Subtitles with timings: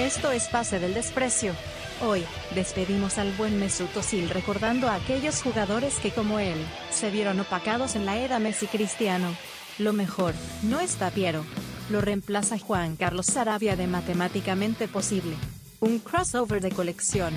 [0.00, 1.52] Esto es Pase del Desprecio.
[2.00, 2.24] Hoy,
[2.54, 6.56] despedimos al buen Mesut Özil recordando a aquellos jugadores que como él,
[6.90, 9.36] se vieron opacados en la era Messi Cristiano.
[9.78, 10.32] Lo mejor,
[10.62, 11.44] no está Piero.
[11.90, 15.36] Lo reemplaza Juan Carlos Sarabia de Matemáticamente Posible.
[15.80, 17.34] Un crossover de colección.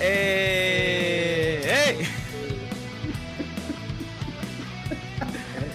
[0.00, 0.69] ¡Eh!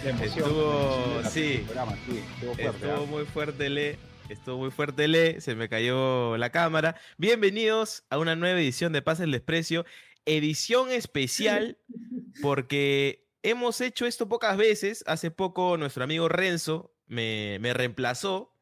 [0.06, 1.66] Estuvo, sí,
[2.60, 3.98] estuvo muy fuerte, Le.
[4.30, 5.42] Estuvo muy fuerte, Le.
[5.42, 6.96] Se me cayó la cámara.
[7.18, 9.84] Bienvenidos a una nueva edición de Paz el Desprecio.
[10.28, 11.80] Edición especial
[12.44, 15.04] porque hemos hecho esto pocas veces.
[15.08, 18.54] Hace poco nuestro amigo Renzo me, me reemplazó.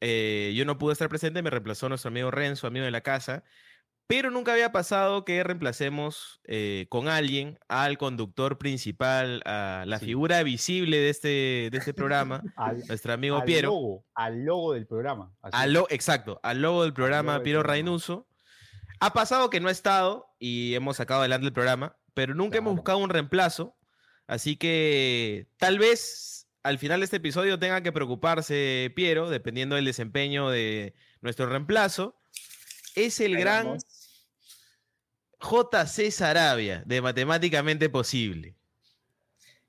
[0.00, 3.42] Eh, yo no pude estar presente, me reemplazó nuestro amigo Renzo, amigo de la casa.
[4.08, 10.06] Pero nunca había pasado que reemplacemos eh, con alguien al conductor principal, a la Sí.
[10.06, 11.28] figura visible de este,
[11.72, 13.70] de este programa, Al, nuestro amigo al Piero.
[13.70, 15.34] logo, al logo del programa.
[15.42, 17.72] Al lo- exacto, al logo del programa logo del Piero programa.
[17.74, 18.28] Rainuso.
[19.00, 22.74] Ha pasado que no ha estado y hemos sacado adelante el programa, pero nunca hemos
[22.76, 23.76] buscado un reemplazo.
[24.28, 29.84] Así que tal vez al final de este episodio tenga que preocuparse Piero, dependiendo del
[29.84, 32.20] desempeño de nuestro reemplazo.
[32.94, 33.76] Es el gran.
[35.40, 38.54] JC Sarabia, de Matemáticamente Posible.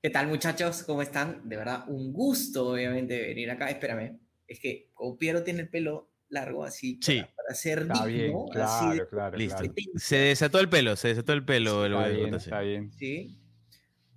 [0.02, 0.84] ¿Qué tal muchachos?
[0.84, 1.48] ¿Cómo están?
[1.50, 3.70] De verdad, un gusto obviamente venir acá.
[3.70, 7.20] Espérame, es que como Piero tiene el pelo largo así Sí.
[7.22, 9.58] para, para ser Está bien, digno, así claro, de- claro, Listo.
[9.59, 9.74] claro.
[9.96, 11.86] Se desató el pelo, se desató el pelo.
[11.86, 12.92] el Está bien, está bien.
[12.94, 13.38] ¿sí?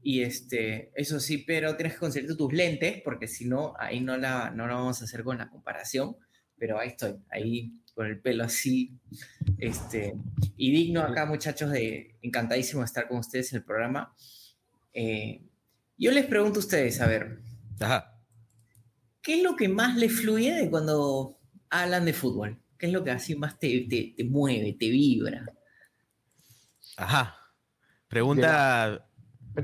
[0.03, 4.17] Y este, eso sí, pero tienes que conseguirte tus lentes porque si no, ahí no
[4.17, 6.17] la, no la vamos a hacer con la comparación.
[6.59, 8.99] Pero ahí estoy, ahí con el pelo así,
[9.59, 10.15] este,
[10.57, 14.15] y digno acá muchachos de encantadísimo de estar con ustedes en el programa.
[14.93, 15.43] Eh,
[15.97, 17.41] yo les pregunto a ustedes, a ver,
[17.81, 18.21] Ajá.
[19.23, 22.61] ¿qué es lo que más les fluye de cuando hablan de fútbol?
[22.79, 25.45] ¿Qué es lo que así más te, te, te mueve, te vibra?
[26.97, 27.37] Ajá.
[28.09, 29.07] Pregunta.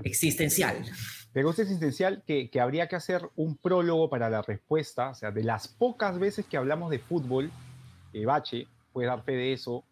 [0.05, 0.85] Existencial.
[1.33, 5.11] Pregunta existencial que, que habría que hacer un prólogo para la respuesta.
[5.11, 7.51] O sea, de las pocas veces que hablamos de fútbol,
[8.25, 9.85] Bache, puedes dar fe de eso.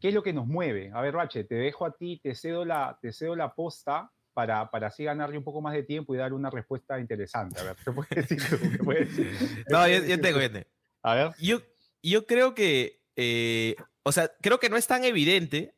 [0.00, 0.90] ¿Qué es lo que nos mueve?
[0.94, 4.70] A ver, Bache, te dejo a ti, te cedo la, te cedo la posta para,
[4.70, 7.60] para así ganarle un poco más de tiempo y dar una respuesta interesante.
[7.60, 8.70] A ver, ¿qué puedes decir tú?
[8.70, 9.64] ¿Qué puedes decir?
[9.68, 10.66] No, ¿Qué yo, tengo, yo tengo.
[11.02, 11.30] A ver.
[11.38, 11.60] Yo,
[12.02, 15.74] yo creo que, eh, o sea, creo que no es tan evidente,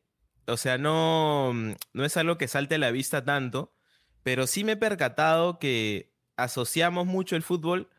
[0.47, 3.73] o sea, no, no es algo que salte a la vista tanto,
[4.23, 7.89] pero sí me he percatado que asociamos mucho el fútbol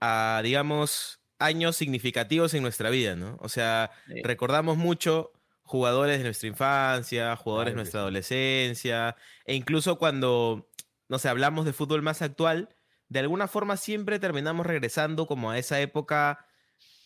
[0.00, 3.36] a, digamos, años significativos en nuestra vida, ¿no?
[3.40, 4.22] O sea, Sí.
[4.22, 8.02] recordamos mucho jugadores de nuestra infancia, jugadores de Claro nuestra sí.
[8.02, 10.70] adolescencia, e incluso cuando,
[11.08, 12.68] no sé, hablamos de fútbol más actual,
[13.08, 16.46] de alguna forma siempre terminamos regresando como a esa época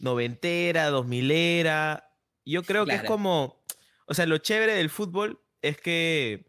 [0.00, 2.10] noventera, dos milera.
[2.44, 3.62] Yo creo que es como,
[4.06, 6.46] o sea, lo chévere del fútbol es que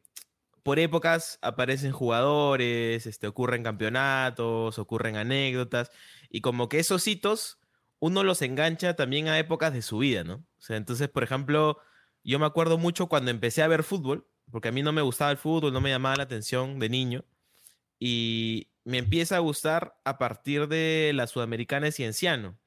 [0.64, 5.92] por épocas aparecen jugadores, este, ocurren campeonatos, ocurren anécdotas,
[6.30, 7.59] y como que esos hitos
[8.00, 10.36] uno los engancha también a épocas de su vida, ¿no?
[10.36, 11.80] O sea, entonces, por ejemplo,
[12.24, 15.32] yo me acuerdo mucho cuando empecé a ver fútbol, porque a mí no me gustaba
[15.32, 17.26] el fútbol, no me llamaba la atención de niño,
[18.00, 22.58] y me empieza a gustar a partir de la Sudamericana de Cienciano.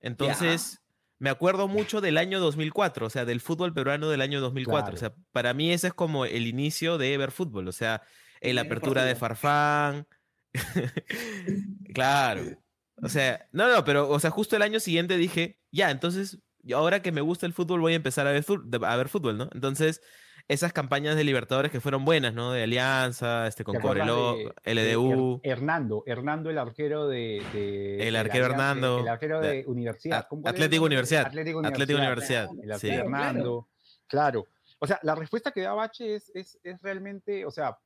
[0.00, 0.82] Entonces,
[1.18, 4.94] me acuerdo mucho del año 2004, o sea, del fútbol peruano del año 2004.
[4.94, 8.02] O sea, para mí ese es como el inicio de ver fútbol, o sea,
[8.42, 9.14] la apertura de.
[9.14, 10.06] Farfán.
[11.94, 12.63] claro.
[13.02, 16.38] O sea, no, no, pero, o sea, justo el año siguiente dije, ya, entonces,
[16.72, 19.36] ahora que me gusta el fútbol voy a empezar a ver, fu- a ver fútbol,
[19.36, 19.48] ¿no?
[19.52, 20.00] Entonces,
[20.46, 22.52] esas campañas de Libertadores que fueron buenas, ¿no?
[22.52, 25.38] De Alianza, este, con ¿Te acuerdas Cobreloa, de- de LDU.
[25.38, 27.42] Her- Hernando, Hernando, el arquero de.
[27.52, 30.18] de- El de arquero Alianza, Hernando, El arquero de- de Universidad.
[30.18, 30.84] A- ¿cómo era el Atlético?
[30.84, 31.26] Universidad.
[31.26, 32.48] Atlético Universidad.
[32.62, 32.86] El arquero sí.
[32.88, 33.68] Claro, Hernando.
[34.06, 34.46] Claro.
[34.78, 37.78] O sea, la respuesta que da Bache es, es, es realmente, o sea,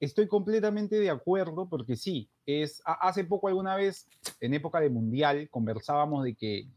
[0.00, 4.06] estoy completamente de acuerdo porque sí, es, ha- hace poco alguna vez,
[4.40, 6.68] en época de mundial, conversábamos de que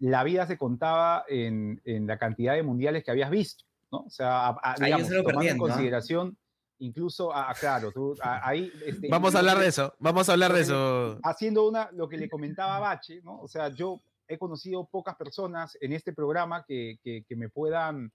[0.00, 3.98] la vida se contaba en, en la cantidad de mundiales que habías visto, ¿no?
[4.00, 5.58] O sea, a- a- digamos, se tomando en ¿ah?
[5.58, 6.36] consideración,
[6.78, 8.70] incluso, a, a- claro, tú, a- ahí...
[8.86, 11.18] este, Vamos a hablar de eso, vamos a hablar de eso.
[11.24, 13.40] haciendo una, lo que le comentaba a Bache, ¿no?
[13.40, 18.12] O sea, yo he conocido pocas personas en este programa que, que, que me puedan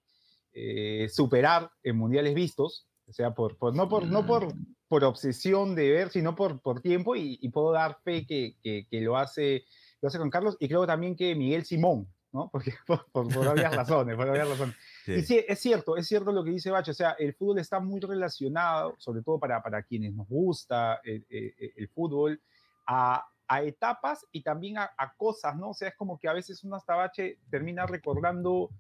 [0.53, 4.55] eh, superar en mundiales vistos, o sea, por, por, no, por, no por,
[4.87, 8.87] por obsesión de ver, sino por, por tiempo, y, y puedo dar fe que, que,
[8.89, 9.65] que lo, hace,
[10.01, 12.49] lo hace con Carlos, y creo también que Miguel Simón, ¿no?
[12.51, 14.75] Porque por, por, por obvias razones, por obvias razones.
[15.05, 17.79] Y sí, es cierto, es cierto lo que dice Bacho, o sea, el fútbol está
[17.79, 22.41] muy relacionado, sobre todo para, para quienes nos gusta el, el, fútbol,
[22.87, 25.69] a, a, etapas y también a, a, cosas, ¿no?
[25.69, 28.71] O sea, es como que a veces uno hasta Bache termina recordando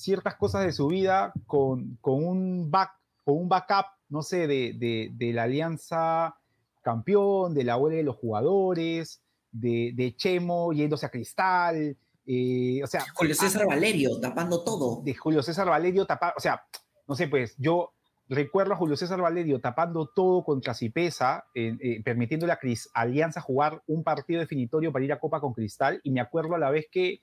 [0.00, 2.99] ciertas cosas de su vida con, con, un, back,
[3.30, 6.36] con un backup, no sé, de, de, de la alianza
[6.82, 9.22] campeón, de la abuela de los jugadores,
[9.52, 11.96] de, de Chemo yéndose a Cristal,
[12.26, 15.00] eh, o sea, Julio César Valerio tapando todo.
[15.02, 16.64] De Julio César Valerio tapando, o sea,
[17.06, 17.92] no sé, pues yo
[18.28, 23.82] recuerdo a Julio César Valerio tapando todo contra Cipesa, eh, permitiendo a Cris Alianza jugar
[23.86, 26.86] un partido definitorio para ir a Copa con Cristal, y me acuerdo a la vez
[26.90, 27.20] que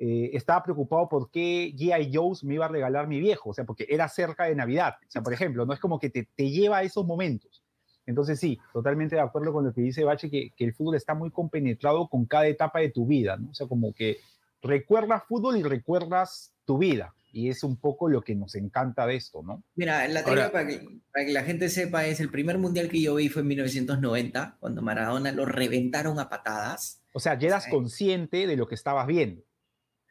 [0.00, 2.10] eh, estaba preocupado por qué G.I.
[2.14, 5.10] Joe's me iba a regalar mi viejo, o sea, porque era cerca de Navidad, o
[5.10, 7.64] sea, por ejemplo, no es como que te, te lleva a esos momentos.
[8.06, 11.14] Entonces sí, totalmente de acuerdo con lo que dice Bache, que, que, el fútbol está
[11.14, 13.50] muy compenetrado con cada etapa de tu vida, ¿no?
[13.50, 14.18] O sea, como que
[14.62, 17.14] recuerdas fútbol y recuerdas tu vida.
[17.30, 19.62] Y es un poco lo que nos encanta de esto, ¿no?
[19.74, 20.80] Mira, la teoría, para, que,
[21.12, 24.56] para que la gente sepa, es el primer mundial que yo vi fue en 1990,
[24.58, 27.02] cuando Maradona lo reventaron a patadas.
[27.12, 29.42] O sea, ya eras consciente de lo que estabas viendo.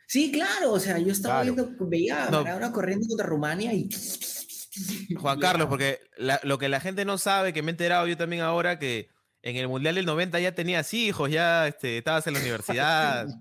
[0.08, 3.90] Sí, claro, o sea, yo estaba viendo, veía a Maradona corriendo contra Rumania y...
[5.18, 6.00] Juan Carlos, porque
[6.44, 9.10] lo que la gente no sabe, que me he enterado yo también ahora, que
[9.42, 13.28] en el Mundial del 90 ya tenías hijos, ya este, estabas en la universidad.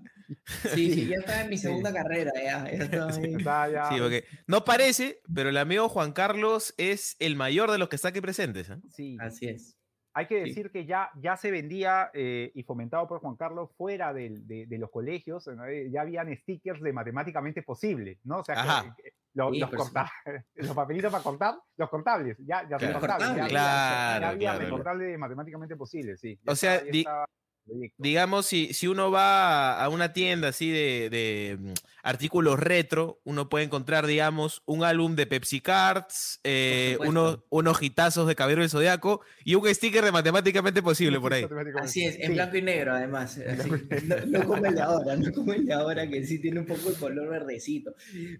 [0.73, 3.13] Sí, sí, ya estaba en mi segunda carrera, ya.
[3.13, 7.95] Sí, porque no parece, pero el amigo Juan Carlos es el mayor de los que
[7.95, 8.69] está aquí presentes.
[8.69, 8.77] ¿eh?
[8.93, 9.15] Sí.
[9.21, 9.76] Así es.
[10.17, 14.13] Hay que decir que ya, ya se vendía eh, y fomentado por Juan Carlos fuera
[14.13, 14.31] de,
[14.67, 18.39] de, los colegios, eh, ya habían stickers de matemáticamente posible, ¿no?
[18.39, 19.69] O sea, que, los, los,
[20.55, 22.99] los, papelitos para cortar, los contables, ya, ya claro.
[22.99, 23.27] contables.
[23.29, 24.97] Ya, claro, ya había claro.
[24.97, 26.39] de matemáticamente posible, sí.
[26.47, 26.81] O sea,
[27.97, 31.73] digamos, si, si uno va a una tienda así de, de, mm,
[32.03, 38.27] artículos retro, uno puede encontrar, digamos, un álbum de Pepsi Cards, eh, unos, unos hitazos
[38.27, 41.45] de Caballero del Zodiaco y un sticker de matemáticamente posible por ahí.
[41.81, 43.39] Así es, en blanco y negro además.
[44.27, 46.91] no, como el de ahora, no como el de ahora que sí tiene un poco
[46.91, 47.93] de color verdecito.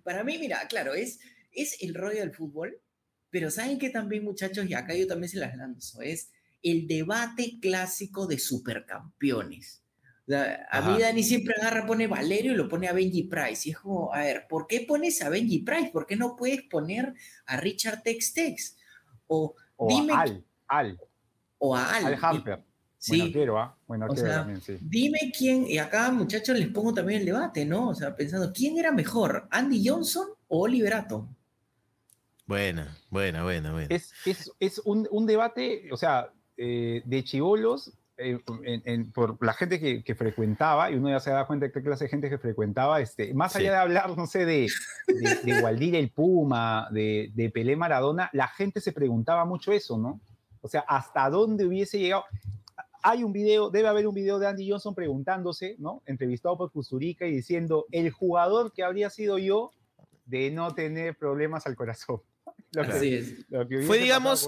[0.03, 1.19] Para mí, mira, claro, es,
[1.51, 2.79] es el rollo del fútbol,
[3.29, 4.65] pero ¿saben que también, muchachos?
[4.69, 6.31] Y acá yo también se las lanzo, es
[6.63, 9.83] el debate clásico de supercampeones.
[10.69, 13.67] a mí Dani siempre agarra, pone Valerio y lo pone a Benji Price.
[13.67, 15.89] Y es como, a ver, ¿por qué pones a Benji Price?
[15.91, 17.13] ¿Por qué no puedes poner
[17.45, 18.77] a Richard Tex Tex?
[19.27, 19.55] O,
[19.87, 20.99] dime, a Al, Al.
[21.59, 22.05] O a Al.
[22.05, 22.63] Al Hamper.
[22.97, 23.17] Sí.
[23.17, 23.77] Bueno, quiero, ¿ah?
[23.85, 24.77] Bueno, quiero también, sí.
[24.81, 27.89] Dime quién, y acá muchachos les pongo también el debate, ¿no?
[27.89, 31.33] O sea, pensando, ¿quién era mejor, Andy Johnson o Oliver Atom?
[32.47, 33.93] Buena, buena, buena, buena.
[33.93, 38.39] Es, es, es un, un, debate, o sea, eh, de chivolos, eh,
[39.13, 42.09] por la gente que, frecuentaba, y uno ya se da cuenta de qué clase de
[42.09, 44.67] gente que frecuentaba, este, más allá de hablar, no sé, de,
[45.07, 50.19] de, Waldir el Puma, de, de, Pelé Maradona, la gente se preguntaba mucho eso, ¿no?
[50.61, 52.25] O sea, ¿hasta dónde hubiese llegado?
[53.03, 56.01] Hay un video, debe haber un video de Andy Johnson preguntándose, ¿no?
[56.07, 59.71] Entrevistado por Custurica y diciendo, el jugador que habría sido yo
[60.25, 62.21] de no tener problemas al corazón.
[63.85, 64.47] Fue, digamos,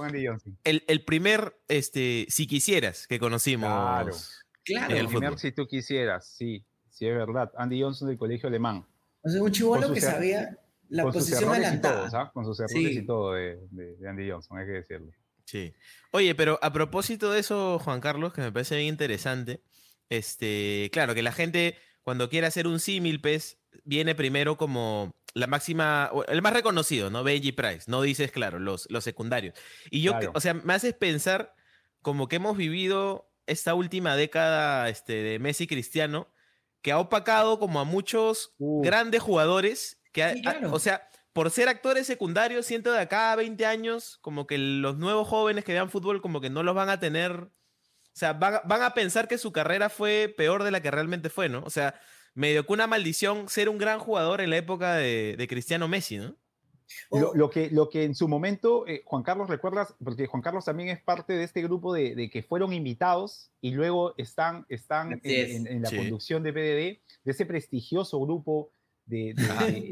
[0.64, 3.70] el, el, primer, este, si quisieras, que conocimos.
[3.70, 4.16] Claro,
[4.64, 4.96] claro.
[4.96, 7.52] el, primer si tú quisieras, sí, sí es verdad.
[7.58, 8.86] Andy Johnson del colegio alemán.
[9.22, 10.58] O sea, un chivolo que sabía
[10.90, 12.32] la posición adelantada.
[12.32, 15.12] Con sus errores y todo de, de, Andy Johnson, hay que decirlo.
[15.46, 15.74] Sí.
[16.12, 19.64] Oye, pero a propósito de eso, Juan Carlos, que me parece bien interesante,
[20.10, 25.48] este, claro, que la gente cuando quiere hacer un símil, pues, viene primero como la
[25.48, 27.24] máxima, el más reconocido, ¿no?
[27.24, 29.56] Benji Price, no dices, claro, los, los secundarios.
[29.90, 31.56] Y yo, o sea, me haces pensar
[32.02, 36.32] como que hemos vivido esta última década este, de Messi Cristiano,
[36.82, 42.66] que ha opacado como a muchos grandes jugadores, que, o sea, por ser actores secundarios,
[42.66, 46.42] siento de acá a 20 años, como que los nuevos jóvenes que vean fútbol, como
[46.42, 47.52] que no los van a tener, o
[48.14, 51.50] sea, van, van a pensar que su carrera fue peor de la que realmente fue,
[51.50, 51.64] ¿no?
[51.66, 52.00] O sea,
[52.34, 56.36] medio que una maldición ser un gran jugador en la época de, Cristiano Messi, ¿no?
[57.12, 60.90] Lo, que, lo que en su momento, eh, Juan Carlos, recuerdas, porque Juan Carlos también
[60.90, 65.90] es parte de este grupo de, que fueron invitados y luego están, están en, la
[65.92, 68.72] conducción de PDD, de ese prestigioso grupo
[69.06, 69.34] de,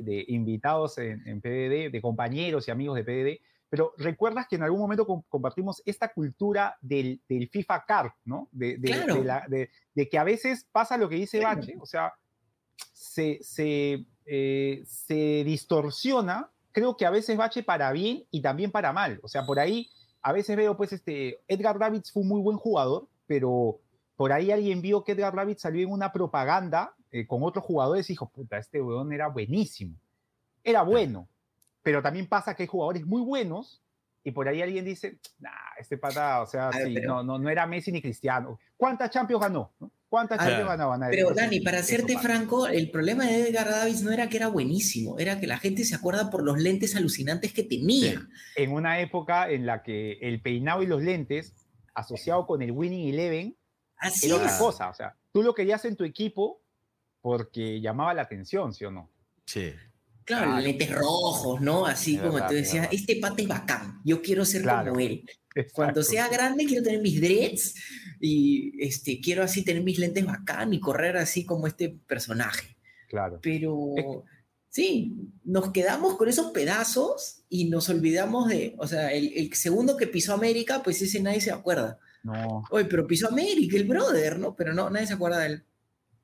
[0.03, 3.41] de invitados en, PDD, de compañeros y amigos de PDD.
[3.69, 8.47] Pero recuerdas que en algún momento compartimos esta cultura del, del FIFA Card, ¿no?
[8.51, 12.13] De, de, que a veces pasa lo que dice Bache, o sea,
[13.41, 19.19] se, eh, se, distorsiona, creo que a veces Bache para bien y también para mal.
[19.23, 19.89] O sea, por ahí
[20.21, 23.79] a veces veo, pues, este, Edgar Davids fue un muy buen jugador, pero
[24.15, 28.09] por ahí alguien vio que Edgar Davids salió en una propaganda eh, con otros jugadores
[28.09, 29.95] y dijo, puta, este weón era buenísimo.
[30.63, 31.27] Era bueno,
[31.81, 33.81] pero también pasa que hay jugadores muy buenos
[34.23, 37.39] y por ahí alguien dice, nah, este pata, o sea, ver, sí, pero- no, no,
[37.39, 38.59] no era Messi ni Cristiano.
[38.75, 39.71] ¿Cuántas Champions ganó?
[39.79, 39.89] no?
[40.09, 40.77] ¿Cuántas Ah, Champions claro.
[40.77, 40.97] ganaba?
[40.97, 41.17] Nadie.
[41.17, 45.19] Pero Dani, para serte franco, el problema de Edgar Davis no era que era buenísimo,
[45.19, 48.25] era que la gente se acuerda por los lentes alucinantes que tenía.
[48.55, 51.53] En una época en la que el peinado y los lentes,
[51.93, 53.57] asociado con el Winning Eleven,
[53.97, 54.57] Así era otra es.
[54.57, 54.89] cosa.
[54.89, 56.61] O sea, tú lo querías en tu equipo
[57.21, 59.11] porque llamaba la atención, ¿sí o no?
[59.45, 59.73] Sí.
[60.27, 60.61] Claro, Claro.
[60.61, 61.85] lentes rojos, ¿no?
[61.85, 64.89] Así como verdad, tú decías, este pata es bacán, yo quiero ser Claro.
[64.91, 65.23] como él.
[65.73, 66.03] Cuando Exacto.
[66.03, 67.73] sea grande quiero tener mis dreads
[68.19, 72.75] y este, quiero así tener mis lentes bacán y correr así como este personaje.
[73.07, 73.39] Claro.
[73.41, 74.05] Pero Es
[74.69, 75.15] sí,
[75.45, 80.07] nos quedamos con esos pedazos y nos olvidamos de, o sea, el, el segundo que
[80.07, 81.99] pisó América, pues ese nadie se acuerda.
[82.23, 82.63] No.
[82.69, 84.55] Oye, pero pisó América, el brother, ¿no?
[84.55, 85.63] Pero no, nadie se acuerda de él.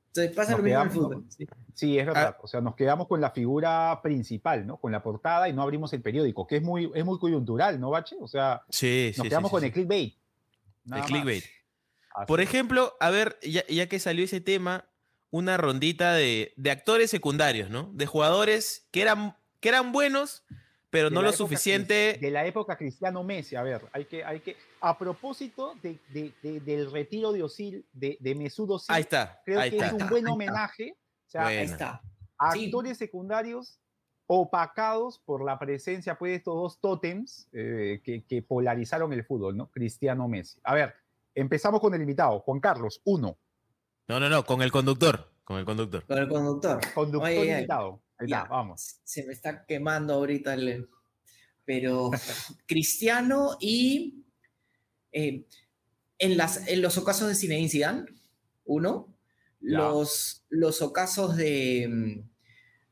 [0.08, 1.26] Entonces pasa Nos lo mismo en el fútbol.
[1.30, 1.48] sí.
[1.74, 2.14] Sí, es Ah.
[2.14, 2.38] verdad.
[2.42, 4.78] O sea, nos quedamos con la figura principal, ¿no?
[4.78, 7.90] Con la portada y no abrimos el periódico, que es muy, es muy coyuntural, ¿no,
[7.90, 8.16] Bache?
[8.22, 10.14] O sea, Sí, nos sí, quedamos sí, con el clickbait.
[10.86, 11.06] El más.
[11.08, 11.44] clickbait.
[12.16, 14.86] Así Por ejemplo, a ver, ya, ya que salió ese tema,
[15.32, 17.90] una rondita de, de actores secundarios, ¿no?
[17.94, 20.44] De jugadores que eran, que eran buenos,
[20.92, 22.20] pero De no lo suficiente.
[22.22, 26.32] De la época Cristiano Messi, a ver, hay que, hay que, a propósito de, de-
[26.44, 29.88] de- del retiro de Osil, de, de Mesut Özil, Ahí está, creo ahí que está.
[29.88, 30.96] es un buen homenaje,
[31.34, 31.72] o sea, Ahí Bueno.
[31.74, 32.02] está.
[32.38, 32.66] a sí.
[32.66, 33.80] actores secundarios
[34.28, 39.58] opacados por la presencia pues, de estos dos tótems eh, que, que polarizaron el fútbol,
[39.58, 39.70] ¿no?
[39.72, 40.60] Cristiano Messi.
[40.64, 40.94] A ver,
[41.36, 43.38] empezamos con el invitado, Juan Carlos, uno,
[44.08, 45.30] No, no, no, con el conductor.
[45.44, 46.06] Con el conductor.
[46.06, 46.80] Con el conductor.
[46.94, 48.02] conductor Oye, invitado.
[48.18, 48.38] Ahí ya.
[48.44, 49.00] está, vamos.
[49.04, 50.88] Se me está quemando ahorita el...
[51.66, 52.12] Pero
[52.68, 54.24] Cristiano y...
[55.12, 55.46] eh,
[56.20, 58.06] en, las, en los ocasos de Zinedine Zidane,
[58.66, 59.13] uno.
[59.66, 62.30] Los, los ocasos de, mm,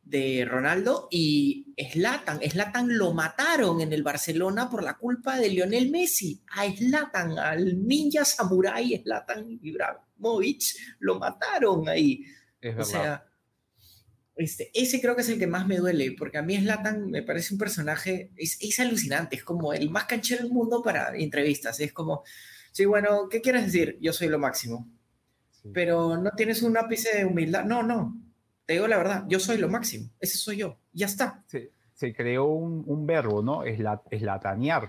[0.03, 2.39] de Ronaldo y Zlatan.
[2.41, 6.43] Zlatan lo mataron en el Barcelona por la culpa de Lionel Messi.
[6.51, 10.63] A Zlatan, al ninja samurai Zlatan Ibrahimovic,
[10.99, 12.25] lo mataron ahí.
[12.59, 13.25] Es O sea,
[14.35, 17.23] este, ese creo que es el que más me duele, porque a mí Slatan me
[17.23, 21.79] parece un personaje, es, es alucinante, es como el más canchero del mundo para entrevistas.
[21.79, 22.23] Es como,
[22.71, 23.97] sí, bueno, ¿qué quieres decir?
[24.01, 24.89] Yo soy lo máximo,
[25.63, 25.69] Sí.
[25.73, 27.65] pero no tienes un ápice de humildad.
[27.65, 28.15] No, no,
[28.65, 31.43] te digo la verdad, yo soy lo máximo, ese soy yo, ya está.
[31.47, 33.63] se, se creó un, un verbo, ¿no?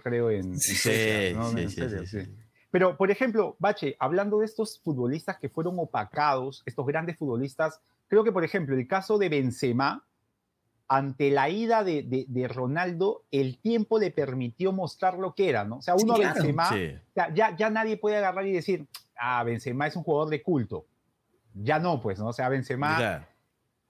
[0.03, 1.51] Creo, en, en Sí, Suecia, ¿no?
[1.51, 2.25] sí, En sí, serio, sí, sí.
[2.27, 2.37] sí.
[2.71, 8.25] Pero, por ejemplo, Bache, hablando de estos futbolistas que fueron opacados, estos grandes futbolistas, creo
[8.25, 10.07] que, por ejemplo, el caso de Benzema,
[10.89, 15.65] ante la ida de, de- de Ronaldo, el tiempo le permitió mostrar lo que era,
[15.65, 15.77] ¿no?
[15.79, 16.35] O sea, uno a claro.
[16.35, 16.95] Benzema, Sí.
[16.95, 18.87] o sea, ya, ya nadie puede agarrar y decir,
[19.19, 20.87] ah, Benzema es un jugador de culto.
[21.55, 22.29] Ya no, pues, ¿no?
[22.29, 23.27] O sea, Benzema Claro.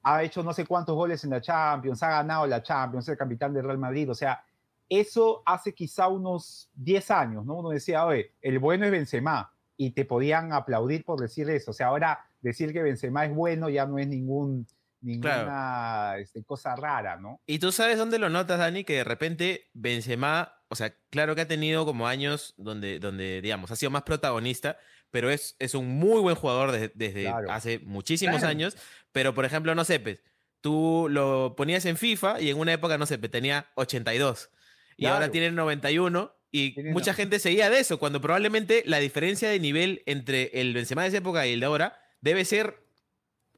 [0.02, 3.18] ha hecho no sé cuántos goles en la Champions, ha ganado la Champions, es el
[3.18, 4.10] capitán del Real Madrid.
[4.10, 4.44] O sea,
[4.88, 7.54] eso hace quizá unos 10 años, ¿no?
[7.54, 11.72] Uno decía, oye, el bueno es Benzema, y te podían aplaudir por decir eso.
[11.72, 14.66] O sea, ahora decir que Benzema es bueno ya no es ningún,
[15.00, 17.40] ninguna este, cosa rara, ¿no?
[17.46, 21.42] Y tú sabes dónde lo notas, Dani, que de repente Benzema, o sea, claro que
[21.42, 24.76] ha tenido como años donde, donde digamos, ha sido más protagonista,
[25.12, 27.52] pero es, es un muy buen jugador desde, desde Claro.
[27.52, 28.50] hace muchísimos Claro.
[28.50, 28.76] años.
[29.12, 30.18] Pero, por ejemplo, no sé, pues,
[30.62, 34.50] tú lo ponías en FIFA y en una época, no sé, pues, tenía 82
[34.96, 38.98] y ahora tiene 91 y Tiene mucha no- gente seguía de eso, cuando probablemente la
[38.98, 42.82] diferencia de nivel entre el Benzema de esa época y el de ahora debe ser,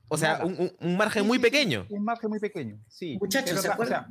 [0.08, 1.86] o sea, un, un- un margen Sí, muy sí, sí, pequeño.
[1.88, 3.16] un margen muy pequeño, sí.
[3.20, 4.08] Muchachos, ¿se o sea,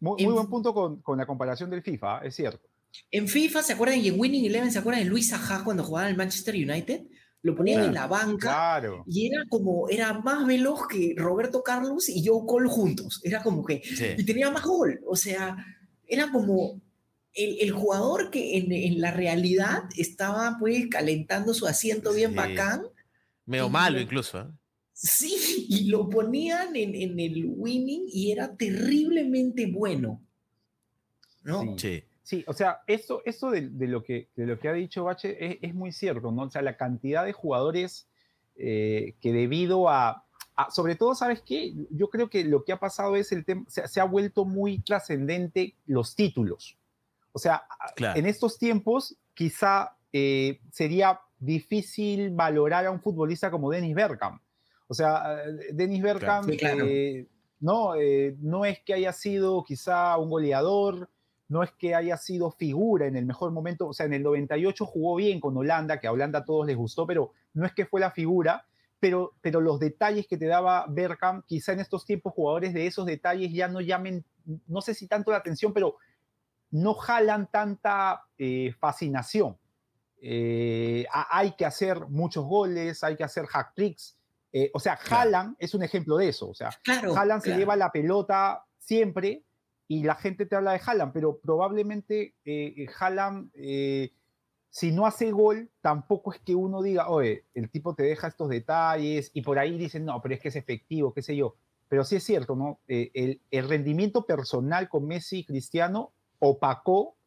[0.00, 2.66] muy, muy buen punto con, con la comparación del FIFA, es cierto.
[3.10, 4.00] En FIFA, ¿se acuerdan?
[4.00, 7.02] Y en Winning Eleven, ¿se acuerdan de Luis Saha cuando jugaba en el Manchester United?
[7.42, 7.88] Lo ponían Claro.
[7.88, 9.04] en la banca Claro.
[9.06, 13.20] y era como, era más veloz que Roberto Carlos y Joe Cole juntos.
[13.24, 14.06] Era como que, Sí.
[14.16, 15.00] y tenía más gol.
[15.06, 15.56] O sea,
[16.06, 16.80] era como
[17.34, 22.36] el, el jugador que en, en la realidad estaba pues calentando su asiento bien Sí.
[22.36, 22.82] bacán.
[23.46, 24.40] Medio malo lo- incluso.
[24.40, 24.46] ¿eh?
[24.92, 30.22] Sí, y lo ponían en, en el winning y era terriblemente bueno.
[31.42, 31.76] ¿no?
[31.76, 32.04] Sí.
[32.32, 32.44] Sí.
[32.46, 35.58] O sea, esto, esto de, de lo que, de lo que ha dicho Bache es,
[35.60, 36.44] es muy cierto, ¿no?
[36.44, 38.08] O sea, la cantidad de jugadores
[38.56, 40.24] eh, que debido a,
[40.56, 41.74] a- sobre todo, ¿sabes qué?
[41.90, 44.78] Yo creo que lo que ha pasado es el tema, se, se ha vuelto muy
[44.80, 46.78] trascendente los títulos.
[47.32, 47.64] O sea,
[47.96, 48.18] Claro.
[48.18, 54.40] en estos tiempos quizá eh, sería difícil valorar a un futbolista como Dennis Bergkamp.
[54.88, 55.36] O sea,
[55.72, 56.84] Dennis Bergkamp Sí, claro.
[56.86, 57.26] eh,
[57.60, 61.08] no, eh, no es que haya sido quizá un goleador,
[61.52, 64.86] no es que haya sido figura en el mejor momento, o sea, en el 98
[64.86, 67.84] jugó bien con Holanda, que a Holanda a todos les gustó, pero no es que
[67.84, 68.66] fue la figura,
[68.98, 73.04] pero, pero los detalles que te daba Bergkamp, quizá en estos tiempos jugadores de esos
[73.04, 74.24] detalles ya no llamen,
[74.66, 75.96] no sé si tanto la atención, pero
[76.70, 79.58] no jalan tanta eh, fascinación.
[80.22, 84.16] Eh, hay que hacer muchos goles, hay que hacer hack tricks.
[84.54, 86.48] Eh, o sea, Haaland es un ejemplo de eso.
[86.48, 89.44] O sea, Claro, Haaland se lleva la pelota siempre
[89.92, 94.14] y la gente te habla de Haaland, pero probablemente eh, Haaland, eh,
[94.70, 98.48] si no hace gol, tampoco es que uno diga, oye, el tipo te deja estos
[98.48, 101.56] detalles y por ahí dicen, no, pero es que es efectivo, qué sé yo.
[101.88, 102.80] Pero sí es cierto, ¿no?
[102.88, 107.18] Eh, el, el rendimiento personal con Messi y Cristiano opacó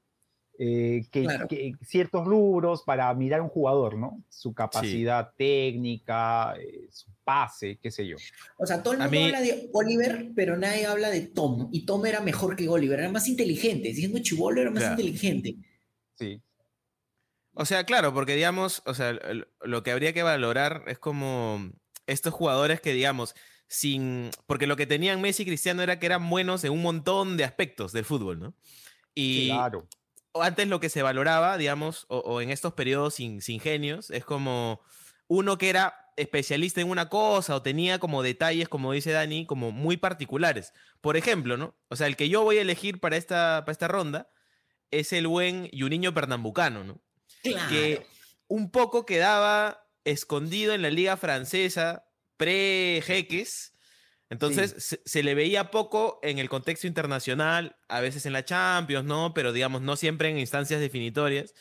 [0.58, 1.48] eh, que, Claro.
[1.48, 4.24] que ciertos rubros para mirar a un jugador, ¿no?
[4.30, 8.16] Su capacidad técnica, eh, su pase, qué sé yo.
[8.58, 11.70] O sea, todo el A mundo mí- habla de Oliver, pero nadie habla de Tom.
[11.72, 13.94] Y Tom era mejor que Oliver, era más inteligente.
[13.94, 15.02] Siendo chivolo era más Claro.
[15.02, 15.56] inteligente.
[16.14, 16.42] Sí.
[17.54, 19.18] O sea, claro, porque digamos, o sea,
[19.62, 21.72] lo que habría que valorar es como
[22.06, 23.34] estos jugadores que, digamos,
[23.68, 24.30] sin.
[24.46, 27.44] Porque lo que tenían Messi y Cristiano era que eran buenos en un montón de
[27.46, 28.54] aspectos del fútbol, ¿no?
[29.16, 29.88] Y Claro.
[30.36, 34.12] O antes lo que se valoraba, digamos, o, o en estos periodos sin, sin genios,
[34.12, 34.82] es como
[35.28, 39.72] uno que era especialista en una cosa o tenía como detalles, como dice Dani, como
[39.72, 40.74] muy particulares.
[41.00, 41.78] Por ejemplo, ¿no?
[41.88, 44.30] O sea, el que yo voy a elegir para esta, para esta ronda
[44.92, 47.02] es el buen Juninho Pernambucano, ¿no?
[47.42, 47.70] Claro.
[47.70, 48.06] que
[48.50, 53.74] un poco quedaba escondido en la liga francesa pre-Jeques.
[54.30, 59.06] Entonces se, se le veía poco en el contexto internacional, a veces en la Champions,
[59.06, 59.34] ¿no?
[59.34, 61.54] Pero digamos, no siempre en instancias definitorias.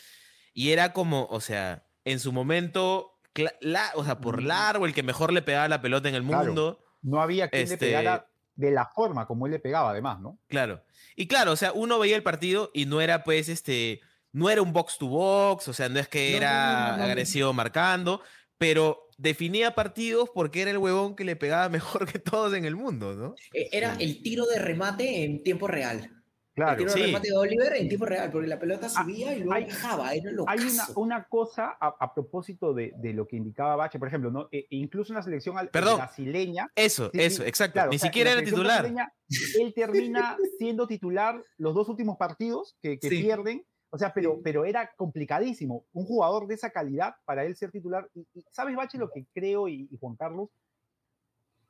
[0.54, 3.18] Y era como, o sea, en su momento,
[3.60, 6.46] la- o sea, por largo, el que mejor le pegaba la pelota en el Claro.
[6.46, 6.84] mundo.
[7.02, 10.38] No había quien Este- le pegara de la forma como él le pegaba, además, ¿no?
[10.48, 10.82] Claro.
[11.16, 14.00] Y claro, o sea, uno veía el partido y no era pues este,
[14.32, 17.04] no era un box to box, o sea, no es que No, era no, no.
[17.04, 18.22] agresivo marcando,
[18.58, 21.68] pero definía partidos porque era el huevón que le pegaba
[22.02, 23.34] mejor que todos en el mundo, ¿no?
[23.52, 26.10] Eh, Era el tiro de remate en tiempo real.
[26.56, 26.76] El Claro.
[26.78, 27.00] tiro Sí.
[27.00, 30.14] de remate de Oliver en tiempo real, porque la pelota subía y luego hay- bajaba.
[30.14, 33.98] Era lo Hay una, una cosa a, a propósito de, de lo que indicaba Bache,
[33.98, 34.48] por ejemplo, ¿no?
[34.52, 35.96] E- incluso en la selección Perdón.
[35.96, 36.68] brasileña.
[36.76, 37.72] Eso, sí, sí, eso, exacto.
[37.72, 38.82] claro, Ni o sea, siquiera era titular.
[38.82, 39.12] brasileña,
[39.60, 43.20] él termina siendo titular los dos últimos partidos que, que Sí.
[43.22, 43.64] pierden.
[43.94, 45.84] O sea, pero, pero era complicadísimo.
[45.92, 48.10] Un jugador de esa calidad para él ser titular.
[48.12, 50.48] Y, y ¿Sabes, Bache, lo que creo y, y Juan Carlos?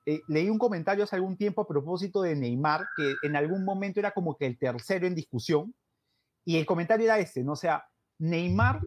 [0.06, 4.00] Eh, leí un comentario hace algún tiempo a propósito de Neymar, que en algún momento
[4.00, 5.74] era como que el tercero en discusión.
[6.46, 7.52] Y el comentario era este, ¿no?
[7.52, 7.84] O sea,
[8.18, 8.80] Neymar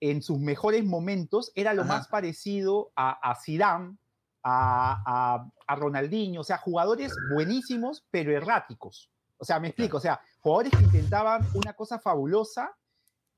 [0.00, 1.98] en sus mejores momentos era lo Ajá.
[1.98, 3.98] más parecido a, a Zidane,
[4.42, 9.12] a, a, a Ronaldinho, o sea, jugadores buenísimos, pero erráticos.
[9.38, 12.76] O sea, me explico, o sea, jugadores que intentaban una cosa fabulosa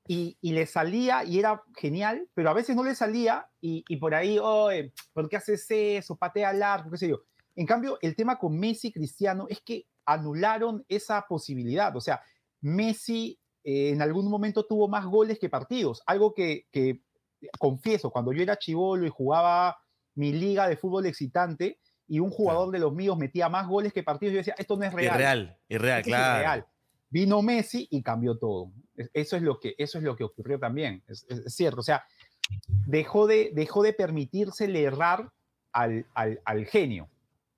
[0.07, 3.97] y, y le salía y era genial, pero a veces no le salía y, y
[3.97, 6.15] por ahí, oye, ¿por qué haces eso?
[6.17, 7.21] Patea al arco, qué sé yo.
[7.55, 11.95] En cambio, el tema con Messi y Cristiano es que anularon esa posibilidad.
[11.95, 12.21] O sea,
[12.61, 16.01] Messi eh, en algún momento tuvo más goles que partidos.
[16.05, 17.01] Algo que, que,
[17.59, 19.77] confieso, cuando yo era chivolo y jugaba
[20.15, 24.03] mi liga de fútbol excitante y un jugador de los míos metía más goles que
[24.03, 25.15] partidos, yo decía, esto no es real.
[25.15, 26.39] Irreal, irreal, es claro.
[26.39, 26.67] irreal.
[27.13, 28.71] Vino Messi y cambió todo.
[28.97, 31.03] Es- Eso es lo que, eso es lo que ocurrió también.
[31.07, 31.79] Es, es- es cierto.
[31.81, 32.03] O sea,
[32.87, 35.29] dejó de, dejó de permitírsele errar
[35.71, 37.07] al, al, al genio.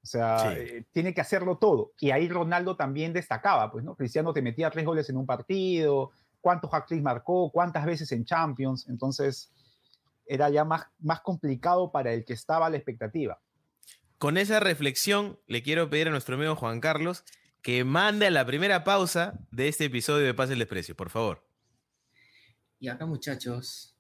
[0.04, 0.48] O sea, Sí.
[0.60, 1.94] eh, tiene que hacerlo todo.
[2.02, 3.96] Y ahí Ronaldo también destacaba, pues, ¿no?
[3.96, 8.88] Cristiano te metía tres goles en un partido, cuántos hat marcó, cuántas veces en Champions.
[8.90, 9.52] Entonces,
[10.28, 13.40] era ya más, más complicado para el que estaba a la expectativa.
[14.18, 17.24] Con esa reflexión, le quiero pedir a nuestro amigo Juan Carlos
[17.66, 21.44] que mande a la primera pausa de este episodio de Pase el Desprecio, por favor.
[22.78, 23.98] Y acá, muchachos,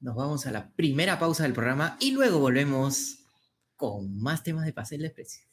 [0.00, 3.20] nos vamos a la primera pausa del programa y luego volvemos
[3.74, 5.46] con más temas de Pase el Desprecio.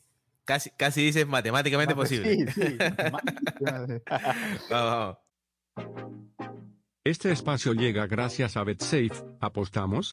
[0.43, 2.51] Casi, casi dices matemáticamente posible.
[2.51, 2.77] Sí, sí.
[3.61, 4.01] Vamos,
[4.69, 5.17] vamos.
[7.05, 9.23] Este espacio llega gracias a BetSafe.
[9.39, 10.10] ¿Apostamos?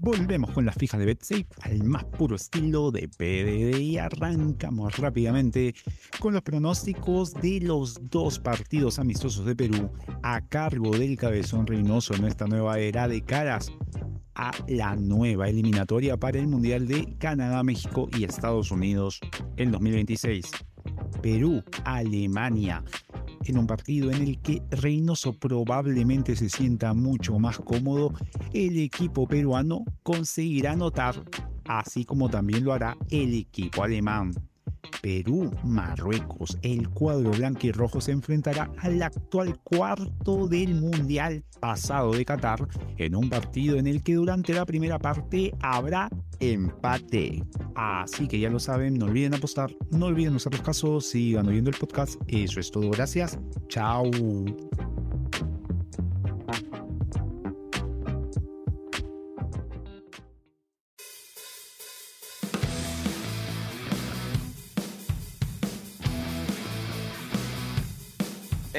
[0.00, 5.74] Volvemos con las fijas de BetSafe al más puro estilo de PDD y arrancamos rápidamente
[6.20, 9.90] con los pronósticos de los dos partidos amistosos de Perú
[10.22, 13.72] a cargo del Cabezón Reynoso en esta nueva era de caras
[14.36, 19.20] a la nueva eliminatoria para el Mundial de Canadá, México y Estados Unidos
[19.56, 20.48] en 2026.
[21.20, 22.84] Perú, Alemania,
[23.44, 28.12] en un partido en el que Reynoso probablemente se sienta mucho más cómodo,
[28.52, 31.22] el equipo peruano conseguirá anotar,
[31.64, 34.32] así como también lo hará el equipo alemán.
[35.02, 36.58] Perú-Marruecos.
[36.62, 42.66] El cuadro blanco y rojo se enfrentará al actual cuarto del Mundial pasado de Qatar
[42.96, 46.08] en un partido en el que durante la primera parte habrá
[46.40, 47.44] empate.
[47.74, 51.70] Así que ya lo saben, no olviden apostar, no olviden usar los casos, sigan oyendo
[51.70, 52.20] el podcast.
[52.26, 53.38] Eso es todo, gracias.
[53.68, 54.10] Chao.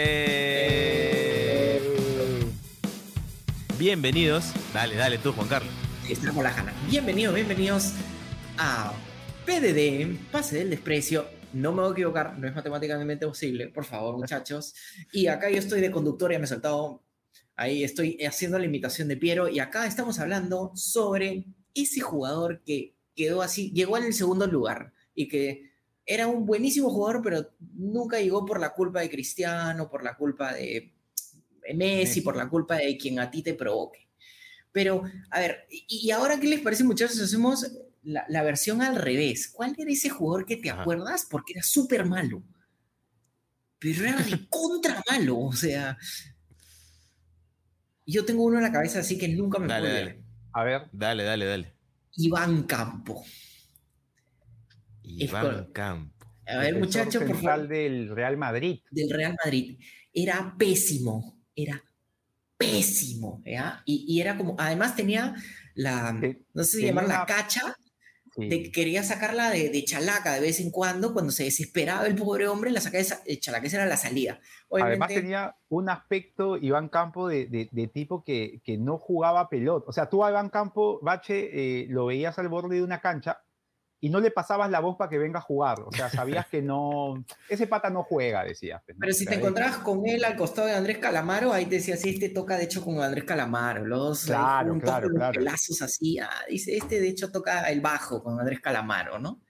[0.02, 1.82] Eh,
[3.78, 4.54] Bienvenidos.
[4.74, 5.74] Dale, dale tú, Juan Carlos.
[6.10, 6.74] Estamos la jana.
[6.90, 7.92] Bienvenidos, bienvenidos
[8.58, 8.94] a
[9.46, 11.28] PDD, Pase del Desprecio.
[11.52, 14.74] No me voy a equivocar, no es matemáticamente posible, por favor, muchachos.
[15.12, 17.04] Y acá yo estoy de conductor, ya me he saltado.
[17.56, 19.50] Ahí estoy haciendo la imitación de Piero.
[19.50, 24.94] Y acá estamos hablando sobre ese jugador que quedó así, llegó en el segundo lugar
[25.14, 25.69] y que
[26.12, 30.54] era un buenísimo jugador, pero nunca llegó por la culpa de Cristiano, por la culpa
[30.56, 30.92] de
[31.76, 34.08] Messi, por la culpa de quien a ti te provoque.
[34.72, 37.20] Pero, a ver, ¿y ahora qué les parece, muchachos?
[37.22, 39.50] Hacemos la, la versión al revés.
[39.50, 40.82] ¿Cuál era ese jugador que te Ajá.
[40.82, 41.28] acuerdas?
[41.30, 42.42] Porque era súper malo.
[43.80, 45.98] Pero era de contra malo, o sea.
[48.06, 50.24] Yo tengo uno en la cabeza así que nunca me Dale, puedo dale.
[50.54, 51.74] A ver, Dale, dale, dale.
[52.18, 53.24] Iván Campo.
[55.04, 55.72] Iván.
[55.74, 56.26] Campo.
[56.48, 57.68] A ver, defensor muchachos, por favor.
[57.68, 58.80] del Real Madrid.
[58.92, 59.78] del Real Madrid
[60.14, 61.84] era pésimo, era
[62.58, 63.82] pésimo, ¿ya?
[63.86, 65.36] Y, y era como, además tenía
[65.76, 66.14] la,
[66.54, 67.76] no sé si llamarla una- cacha,
[68.36, 68.48] Sí.
[68.48, 72.16] de que quería sacarla de, de chalaca de vez en cuando, cuando se desesperaba el
[72.16, 74.40] pobre hombre, la sacaba de, de chalaca, esa era la salida.
[74.72, 79.50] Además Obviamente, tenía un aspecto, Iván Campo, de, de- de tipo que, que no jugaba
[79.50, 79.86] pelota.
[79.90, 81.50] O sea, tú a Iván Campo, Bache,
[81.82, 83.42] eh, lo veías al borde de una cancha
[84.02, 85.82] y no le pasabas la voz para que venga a jugar.
[85.82, 87.24] O sea, sabías que no...
[87.50, 88.82] Ese pata no juega, decías.
[88.86, 89.02] pues, ¿no?
[89.02, 92.12] pero si te encontrabas con él al costado de Andrés Calamaro, ahí te decía, sí,
[92.12, 95.34] este toca de hecho con Andrés Calamaro, los Claro, juntos claro, con los claro.
[95.34, 99.42] pelazos así, ah, dice, este de hecho toca el bajo con Andrés Calamaro, ¿no?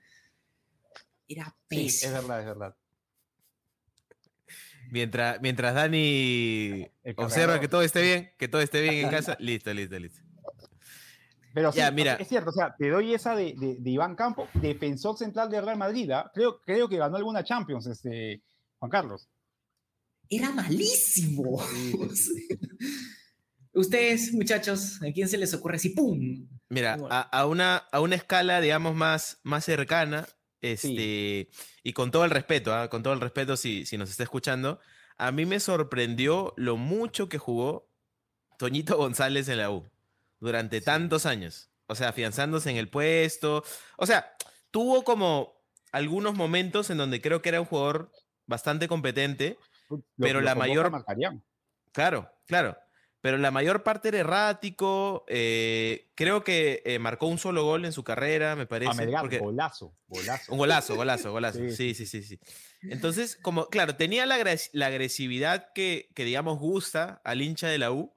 [1.28, 2.16] Era sí, pésimo.
[2.16, 2.76] es verdad, es verdad.
[4.92, 9.72] Mientras, mientras Dani observa que todo esté bien, que todo esté bien en casa, listo,
[9.72, 10.29] listo, listo.
[11.54, 12.14] Pero sí, Ya, o mira.
[12.16, 15.62] es cierto, o sea, te doy esa de, de- de Iván Campo, defensor central de
[15.62, 16.10] Real Madrid.
[16.12, 16.30] ¿ah?
[16.34, 18.44] Creo, creo que ganó alguna Champions, este,
[18.78, 19.28] Juan Carlos.
[20.30, 21.60] Era malísimo.
[23.74, 25.90] Ustedes, muchachos, ¿a quién se les ocurre así?
[25.90, 26.48] ¡Pum!
[26.70, 30.28] Mira, a una, a una escala, digamos, más, más cercana,
[30.62, 31.50] este,
[31.84, 32.90] y con todo el respeto, ¿ah?
[32.90, 34.80] con todo el respeto si, si nos está escuchando,
[35.18, 37.88] a mí me sorprendió lo mucho que jugó
[38.58, 39.86] Toñito González en la U
[40.40, 41.70] durante tantos años.
[41.88, 43.64] O sea, afianzándose en el puesto.
[43.98, 44.32] O sea,
[44.72, 45.60] tuvo como
[45.92, 48.12] algunos momentos en donde creo que era un jugador
[48.46, 49.58] bastante competente,
[49.90, 50.92] Lo- Pero lo la mayor-.
[51.92, 52.78] Claro, claro.
[53.22, 55.26] Pero la mayor parte era errático.
[55.28, 58.92] eh, creo que eh, marcó un solo gol en su carrera, me parece.
[58.92, 60.52] A Melgar, porque- golazo, golazo.
[60.54, 61.58] un golazo, golazo, golazo.
[61.60, 62.40] Sí, Sí, sí, sí, sí.
[62.84, 64.38] Entonces, como, claro, tenía la,
[64.74, 68.16] la agresividad que, que, digamos, gusta al hincha de la U,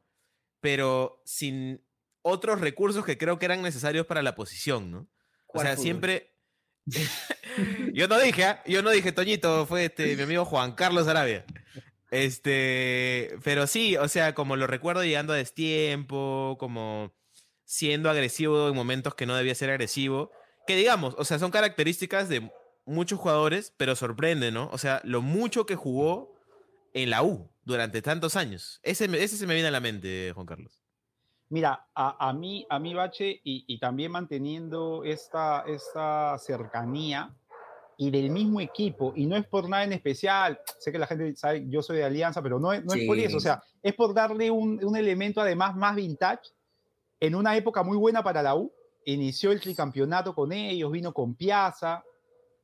[0.60, 1.82] pero sin
[2.22, 4.98] otros recursos que creo que eran necesarios para la posición, ¿no?
[4.98, 5.08] O
[5.46, 5.84] ¿Cuál sea, fútbol?
[5.84, 6.34] siempre.
[7.92, 8.62] yo no dije, ¿ah?
[8.66, 11.44] yo no dije, Toñito, fue este, mi amigo Juan Carlos Arabia.
[12.10, 17.14] Este, pero sí, o sea, como lo recuerdo llegando a destiempo, como
[17.64, 20.30] siendo agresivo en momentos que no debía ser agresivo,
[20.66, 22.52] que digamos, o sea, son características de
[22.84, 24.68] muchos jugadores, pero sorprende, ¿no?
[24.72, 26.38] O sea, lo mucho que jugó
[26.92, 28.80] en la U durante tantos años.
[28.82, 30.81] Ese, ese se me viene a la mente, Juan Carlos.
[31.52, 37.30] Mira, a, a mí, a mí Bache, y, y también manteniendo esta, esta cercanía
[37.98, 41.36] y del mismo equipo, y no es por nada en especial, sé que la gente
[41.36, 43.24] sabe, yo soy de Alianza, pero no es, no es por Sí.
[43.24, 46.48] eso, o sea, es por darle un, un elemento además más vintage,
[47.20, 48.72] en una época muy buena para la U,
[49.04, 52.02] inició el tricampeonato con ellos, vino con Piazza,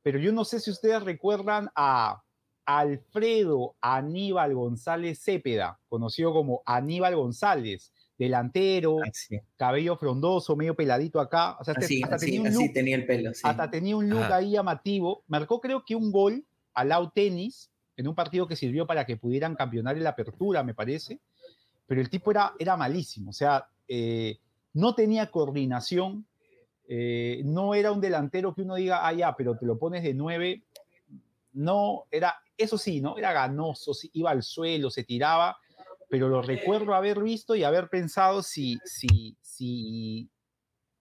[0.01, 2.23] pero yo no sé si ustedes recuerdan a
[2.65, 11.57] Alfredo Aníbal González Cepeda, conocido como Aníbal González, delantero, Así, cabello frondoso, medio peladito acá.
[11.59, 13.31] O sea, así, hasta, así, tenía un look, tenía el pelo.
[13.41, 14.35] hasta tenía un look Ajá.
[14.35, 15.23] ahí llamativo.
[15.27, 19.17] Marcó creo que un gol al Lau Tenis en un partido que sirvió para que
[19.17, 21.19] pudieran campeonar en la apertura, me parece.
[21.87, 23.31] Pero el tipo era, era malísimo.
[23.31, 24.37] O sea, eh,
[24.73, 26.25] no tenía coordinación.
[26.87, 30.13] eh, no era un delantero que uno diga, ah, ya, pero te lo pones de
[30.13, 30.63] nueve.
[31.53, 33.17] No, era, eso sí, ¿no?
[33.17, 35.57] Era ganoso, iba al suelo, se tiraba,
[36.09, 40.29] pero lo recuerdo haber visto y haber pensado si, si, si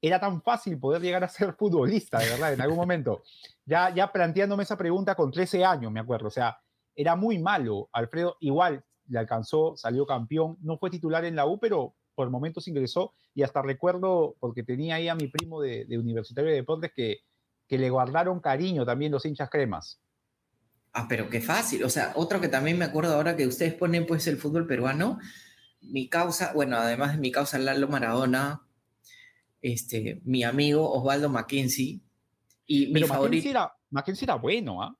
[0.00, 3.22] era tan fácil poder llegar a ser futbolista, de verdad, en algún momento.
[3.64, 6.28] Ya, ya planteándome esa pregunta con 13 años, me acuerdo.
[6.28, 6.58] O sea,
[6.94, 7.88] era muy malo.
[7.92, 12.68] Alfredo igual le alcanzó, salió campeón, no fue titular en la U, pero por momentos
[12.68, 17.18] ingresó y hasta recuerdo, porque tenía ahí a mi primo de, Universitario de Deportes, que,
[17.66, 20.00] que le guardaron cariño también los hinchas cremas.
[20.92, 21.84] Ah, pero qué fácil.
[21.84, 25.18] O sea, otro que también me acuerdo ahora que ustedes ponen pues el fútbol peruano,
[25.80, 28.62] mi causa, bueno, además de mi causa Lalo Maradona,
[29.62, 32.00] este, mi amigo Osvaldo Mackenzie
[32.66, 33.72] y mi favorito.
[33.90, 34.96] Mackenzie era, bueno, ¿ah?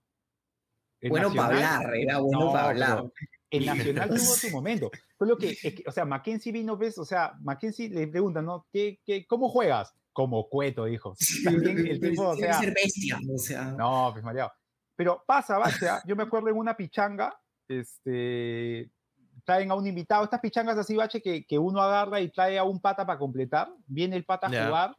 [1.09, 3.05] Bueno para hablar, era bueno para hablar.
[3.51, 4.90] El Nacional tuvo su momento.
[5.16, 8.66] Fue lo que, o sea, Mackenzie vino, ves, o sea, Mackenzie le pregunta, ¿no?
[8.72, 9.94] ¿Qué, qué, ¿Cómo juegas?
[10.12, 11.14] Como cueto, dijo.
[11.44, 13.72] También el tipo, o sea, ser bestia, o sea.
[13.72, 14.51] No, pues mareado.
[14.98, 15.70] Pero pasa, ¿va?
[16.04, 17.32] yo me acuerdo en una pichanga,
[17.68, 18.90] este,
[19.44, 22.64] traen a un invitado, estas pichangas así, bache, que, que uno agarra y trae a
[22.64, 24.96] un pata para completar, viene el pata a jugar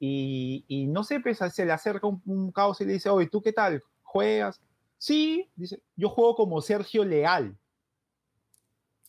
[0.00, 3.42] y, y, no sé, pues, se le acerca un, caos y le dice, oye, ¿tú
[3.42, 3.82] qué tal?
[4.02, 4.58] ¿Juegas?
[4.96, 7.58] Sí, dice, yo juego como Sergio Leal.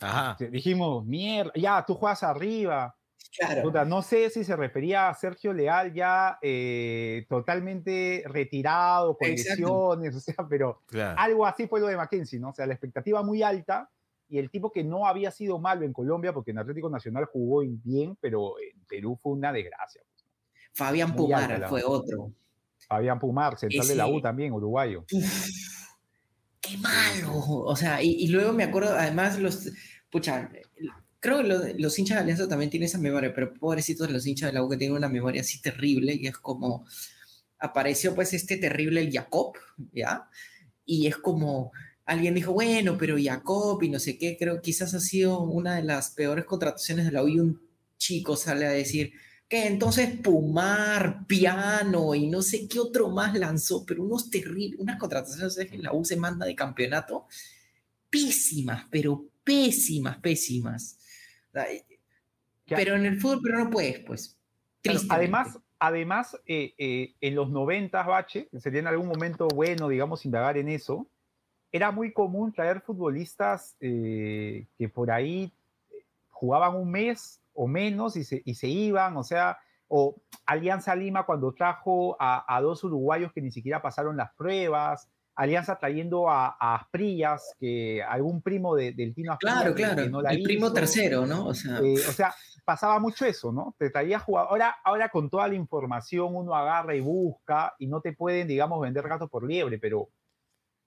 [0.01, 0.35] Ajá.
[0.51, 2.96] Dijimos, mierda, ya, tú juegas arriba.
[3.37, 3.85] Claro.
[3.85, 10.19] no sé si se refería a Sergio Leal ya eh, totalmente retirado, con lesiones, o
[10.19, 10.81] sea, pero
[11.15, 12.49] algo así fue lo de Mackenzie, ¿no?
[12.49, 13.89] O sea, la expectativa muy alta
[14.29, 17.63] y el tipo que no había sido malo en Colombia, porque en Atlético Nacional jugó
[17.83, 20.01] bien, pero en Perú fue una desgracia.
[20.03, 20.25] Pues,
[20.73, 22.31] Fabián Pumar fue otro.
[22.87, 25.05] Fabián Pumar, central de la U también, uruguayo.
[26.61, 27.33] ¡Qué malo!
[27.35, 29.71] O sea, y, luego me acuerdo, además, los.
[30.09, 30.49] Pucha,
[31.19, 34.53] creo que los hinchas de Alianza también tienen esa memoria, pero pobrecitos los hinchas de
[34.53, 36.85] la U que tienen una memoria así terrible, y es como.
[37.59, 39.53] Apareció pues este terrible el Jacob,
[39.91, 40.29] ¿ya?
[40.85, 41.71] Y es como,
[42.05, 45.83] alguien dijo, bueno, pero Jacob y no sé qué, creo quizás ha sido una de
[45.83, 47.61] las peores contrataciones de la U y un
[47.97, 49.11] chico sale a decir
[49.49, 54.97] que entonces Pumar, Piano y no sé qué otro más lanzó, pero unos terribles, unas
[54.97, 57.27] contrataciones en la U se manda de campeonato
[58.09, 60.97] pésimas, pero pésimas, pésimas.
[62.65, 64.37] Pero en el fútbol, pero no puedes, pues.
[65.09, 70.57] además, además eh, eh, en los 90, Bache, sería en algún momento bueno, digamos, indagar
[70.57, 71.07] en eso,
[71.71, 75.51] era muy común traer futbolistas eh, que por ahí
[76.29, 79.57] jugaban un mes o menos y se, y se iban, o sea,
[79.87, 85.77] o Alianza Lima cuando trajo a, dos uruguayos que ni siquiera pasaron las pruebas, Alianza
[85.77, 89.61] trayendo a, a Asprillas, que algún primo de, del Tino Asprillas.
[89.61, 91.45] Claro, claro, el primo tercero, ¿no?
[91.45, 91.79] O sea...
[91.79, 92.33] Eh, o sea,
[92.65, 93.75] pasaba mucho eso, ¿no?
[93.77, 94.51] Te traía jugadores.
[94.51, 98.81] Ahora, ahora con toda la información uno agarra y busca y no te pueden, digamos,
[98.81, 100.09] vender gato por liebre, pero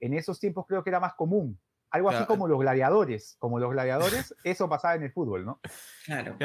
[0.00, 1.58] en esos tiempos creo que era más común.
[1.90, 5.60] Algo así como los gladiadores, como los gladiadores, eso pasaba en el fútbol, ¿no?
[6.04, 6.36] Claro.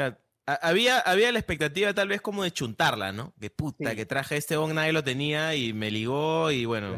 [0.46, 3.34] Había, había la expectativa tal vez como de chuntarla, ¿no?
[3.40, 6.96] Que puta, que traje este bon, nadie lo tenía y me ligó y bueno,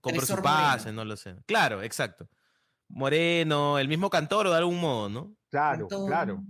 [0.00, 1.36] compró su pase, no lo sé.
[1.46, 2.28] Claro, exacto.
[2.88, 5.36] Moreno, el mismo Cantoro de algún modo, ¿no?
[5.50, 6.42] Claro, claro.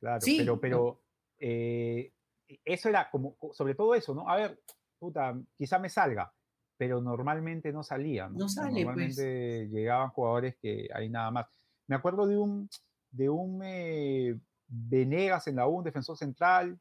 [0.00, 1.02] Claro, pero, pero
[1.38, 2.12] eh,
[2.64, 4.28] eso era como, sobre todo eso, ¿no?
[4.28, 4.62] A ver,
[4.98, 6.32] puta, quizá me salga
[6.76, 8.34] pero normalmente no salían.
[8.36, 8.48] ¿no?
[8.48, 8.84] sale, pues.
[8.84, 11.46] Normalmente llegaban jugadores que hay nada más.
[11.86, 12.68] Me acuerdo de un,
[13.10, 16.78] de un eh, Venegas en la U, un defensor central.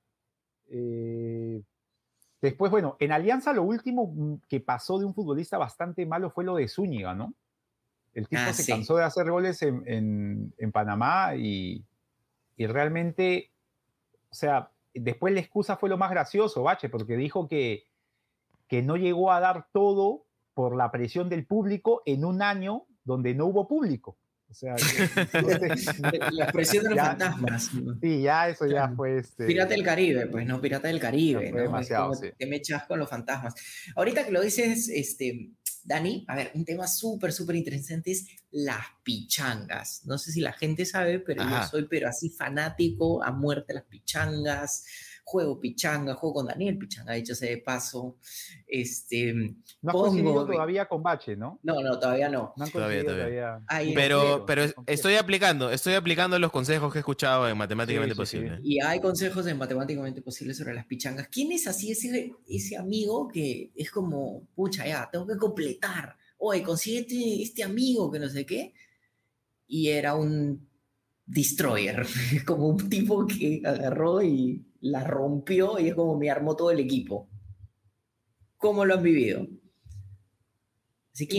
[0.70, 1.62] Eh,
[2.42, 6.44] después, bueno, en Alianza lo último mm, que pasó de un futbolista bastante malo fue
[6.44, 7.34] lo de Zúñiga, ¿no?
[8.14, 11.84] El tipo ah, se cansó de hacer goles en, en, Panamá y,
[12.58, 13.52] y, realmente,
[14.30, 17.88] o sea, después la excusa fue lo más gracioso, Bache, porque dijo que,
[18.68, 23.34] que no llegó a dar todo por la presión del público en un año donde
[23.34, 24.16] no hubo público.
[24.54, 24.76] O sea,
[26.32, 27.72] la presión de los fantasmas.
[28.00, 29.46] Sí, ya eso ya fue este.
[29.48, 31.52] Pirata del Caribe, pues no, Pirata del Caribe.
[31.52, 31.58] ¿no?
[31.58, 33.56] Demasiado, Que me echas con los fantasmas.
[33.96, 35.50] Ahorita que lo dices, este,
[35.84, 40.06] Dani, a ver, un tema súper, súper interesante es las pichangas.
[40.06, 43.86] No sé si la gente sabe, pero yo soy, pero así fanático a muerte las
[43.86, 44.86] pichangas
[45.24, 48.18] juego pichanga, juego con Daniel Pichanga, dicho sea de paso.
[48.68, 51.60] Este, no has pongo, todavía con Bache, ¿no?
[51.64, 52.54] No, no, todavía no.
[52.72, 53.62] todavía, todavía.
[53.96, 58.60] pero, pero estoy aplicando, estoy aplicando los consejos que he escuchado en Matemáticamente Posible.
[58.64, 61.28] Y hay consejos en Matemáticamente Posible sobre las pichangas.
[61.30, 66.16] ¿Quién es así ese, ese amigo que es como, pucha, ya, tengo que completar?
[66.38, 68.74] Oye, consíguete este amigo que no sé qué.
[69.66, 70.68] Y era un
[71.26, 72.06] destroyer,
[72.46, 76.80] como un tipo que agarró y la rompió y es como me armó todo el
[76.80, 77.30] equipo.
[78.58, 79.48] ¿Cómo lo han vivido?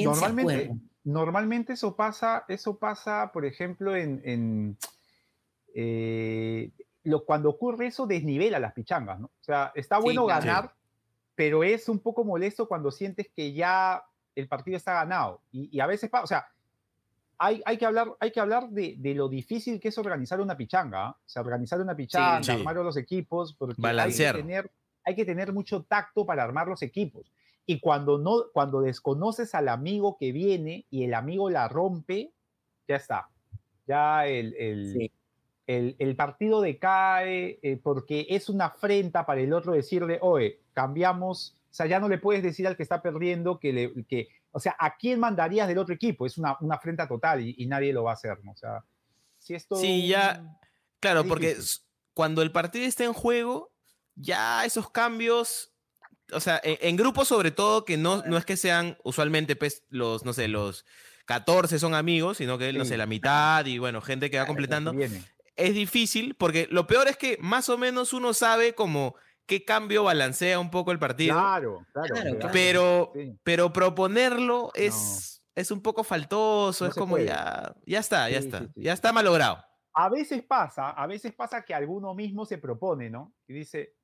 [0.05, 0.69] normalmente,
[1.05, 4.79] normalmente eso pasa, eso pasa, por ejemplo, en, en,
[5.75, 6.71] eh,
[7.03, 9.27] lo, cuando ocurre eso desnivela las pichangas, ¿no?
[9.27, 10.75] O sea, está bueno ganar,
[11.35, 14.03] pero es un poco molesto cuando sientes que ya
[14.35, 15.43] el partido está ganado.
[15.51, 16.47] Y, y a veces, pa- o sea,
[17.39, 20.57] hay, hay que hablar, hay que hablar de, de lo difícil que es organizar una
[20.57, 21.07] pichanga.
[21.07, 21.11] ¿ah?
[21.11, 22.53] O sea, organizar una pichanga, sí.
[22.53, 24.37] armar los equipos, porque Balancear.
[24.37, 24.71] Hay, que tener,
[25.05, 27.33] hay que tener mucho tacto para armar los equipos.
[27.67, 32.33] Y cuando, no, cuando desconoces al amigo que viene y el amigo la rompe,
[32.87, 33.29] ya está.
[33.87, 35.13] Ya el, el, Sí.
[35.67, 41.57] el, el partido decae eh, porque es una afrenta para el otro decirle, oye, cambiamos,
[41.71, 44.61] o sea, ya no le puedes decir al que está perdiendo que, le, que o
[44.61, 46.25] sea, ¿a quién mandarías del otro equipo?
[46.27, 48.53] Es una, una afrenta total y, y nadie lo va a hacer, ¿no?
[48.53, 48.85] O sea,
[49.39, 49.77] si esto...
[49.77, 50.43] Sí, ya-
[51.01, 51.57] Claro, porque
[52.15, 53.73] cuando el partido está en juego,
[54.15, 55.73] ya esos cambios,
[56.33, 59.83] o sea, en, en grupos sobre todo, que no, no es que sean usualmente pues,
[59.91, 60.87] los, no sé, los
[61.27, 64.55] 14 son amigos, sino que, no sé, la mitad y bueno, gente que va Claro,
[64.55, 64.95] completando.
[65.57, 69.15] Es difícil porque lo peor es que más o menos uno sabe como
[69.47, 71.35] qué cambio balancea un poco el partido.
[71.35, 72.09] Claro, claro.
[72.15, 72.39] Claro, claro.
[72.39, 72.53] claro.
[72.53, 73.39] Pero, Sí.
[73.43, 77.27] pero proponerlo es, es un poco faltoso, No es como puede.
[77.27, 78.83] ya, ya está, ya Sí, está, sí, sí.
[78.83, 79.65] ya está malogrado.
[79.95, 83.33] A veces pasa, a veces pasa que alguno mismo se propone, ¿no?
[83.47, 83.95] Y dice,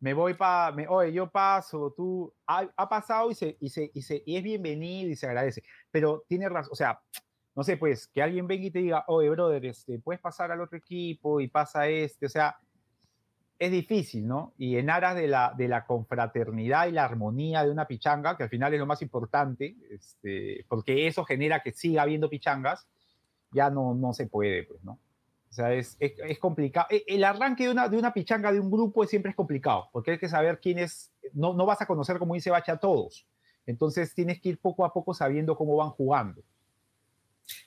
[0.00, 4.02] me voy para, oye, yo paso, tú, ha, ha pasado y, se, y, se, y,
[4.02, 5.62] se, y es bienvenido y se agradece.
[5.90, 7.00] Pero tiene razón, o sea,
[7.54, 10.60] no sé, pues, que alguien venga y te diga, oye, brother, este, puedes pasar al
[10.60, 12.56] otro equipo y pasa este, o sea,
[13.60, 14.54] es difícil, ¿no?
[14.56, 18.44] Y en aras de la, de la confraternidad y la armonía de una pichanga, que
[18.44, 22.88] al final es lo más importante, este, porque eso genera que siga habiendo pichangas,
[23.52, 24.92] ya no, no se puede, pues, ¿no?
[25.50, 26.86] O sea, es, es, es complicado.
[26.88, 30.12] E- El arranque de una, de una pichanga de un grupo siempre es complicado, porque
[30.12, 33.26] hay que saber quién es, no, no vas a conocer, como dice Bacha, a todos.
[33.66, 36.42] Entonces tienes que ir poco a poco sabiendo cómo van jugando.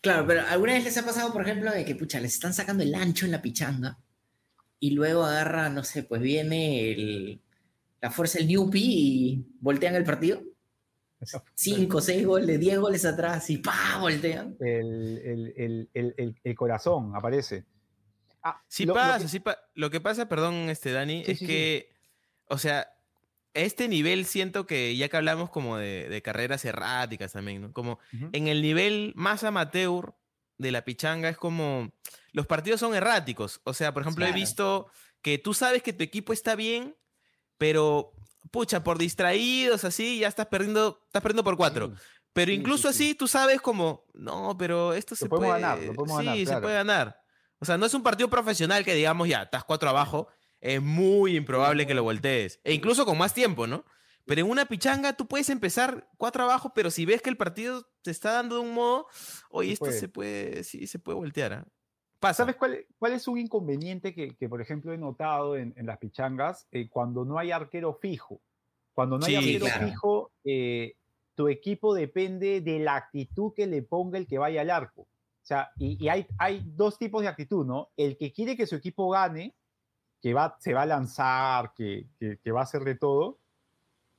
[0.01, 2.81] Claro, pero ¿alguna vez les ha pasado, por ejemplo, de que, pucha, les están sacando
[2.81, 3.99] el ancho en la pichanga
[4.87, 7.41] y luego agarra, no sé, pues viene el,
[8.01, 10.41] la fuerza del Newpie y voltean el partido?
[11.55, 13.97] Cinco, seis goles, diez goles atrás y ¡pa!
[14.01, 14.57] voltean.
[14.59, 17.63] El, el, el, el, el- el corazón aparece.
[18.41, 21.31] Ah, Sí lo- lo pasa, que- sí pa- Lo que pasa, perdón, este Dani, Sí,
[21.31, 21.51] es sí, sí.
[21.51, 21.89] que,
[22.49, 22.79] o sea,
[23.55, 27.71] a este nivel siento que ya que hablamos como de, de carreras erráticas también, ¿no?
[27.71, 27.99] Como
[28.33, 30.13] en el nivel más amateur
[30.63, 31.93] de la pichanga es como
[32.31, 33.61] los partidos son erráticos.
[33.63, 34.87] O sea, por ejemplo, he visto
[35.21, 36.95] que tú sabes que tu equipo está bien,
[37.57, 38.13] pero
[38.51, 41.93] pucha, por distraídos así, ya estás perdiendo, estás perdiendo por cuatro.
[42.33, 43.03] Pero Sí, sí, incluso sí.
[43.03, 46.61] así tú sabes como, no, pero esto se puede ganar, lo podemos sí, ganar, se
[46.61, 47.21] puede ganar.
[47.59, 50.27] O sea, no es un partido profesional que digamos ya, estás cuatro abajo,
[50.59, 52.59] es muy improbable que lo voltees.
[52.63, 53.85] E incluso con más tiempo, ¿no?
[54.25, 57.85] Pero en una pichanga tú puedes empezar cuatro abajo, pero si ves que el partido
[58.01, 59.07] te está dando de un modo,
[59.49, 59.99] oye, esto puede.
[59.99, 61.65] se puede, sí, se puede voltear.
[62.19, 62.43] Pasa.
[62.43, 65.97] ¿Sabes cuál, cuál es un inconveniente que, que, por ejemplo, he notado en, en las
[65.97, 66.67] pichangas?
[66.71, 68.39] Eh, cuando no hay arquero fijo.
[68.93, 69.87] Cuando no hay Sí, arquero claro.
[69.87, 70.95] fijo, eh,
[71.35, 75.01] tu equipo depende de la actitud que le ponga el que vaya al arco.
[75.01, 77.89] O sea, y, y hay, hay dos tipos de actitud, ¿no?
[77.97, 79.53] El que quiere que su equipo gane,
[80.21, 83.39] que va, se va a lanzar, que, que, que va a hacer de todo,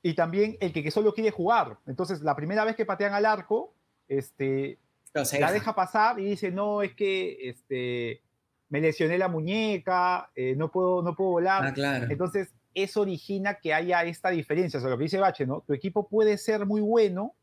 [0.04, 1.78] y también el que, que solo quiere jugar.
[1.86, 3.72] Entonces, la primera vez que patean al arco,
[4.06, 4.78] este,
[5.14, 5.50] la deja.
[5.50, 8.20] deja pasar y dice, no, es que este,
[8.68, 11.64] me lesioné la muñeca, eh, no, puedo, no puedo volar.
[11.64, 12.06] Ah, claro.
[12.10, 14.76] Entonces, eso origina que haya esta diferencia.
[14.76, 15.62] O sea, lo que dice Bache, ¿no?
[15.66, 17.34] Tu equipo puede ser muy bueno,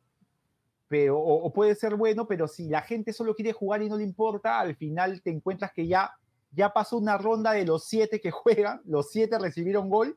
[0.88, 3.98] pero, o, o puede ser bueno, pero si la gente solo quiere jugar y no
[3.98, 6.12] le importa, al final te encuentras que ya,
[6.52, 10.16] ya pasó una ronda de los siete que juegan, los siete recibieron gol,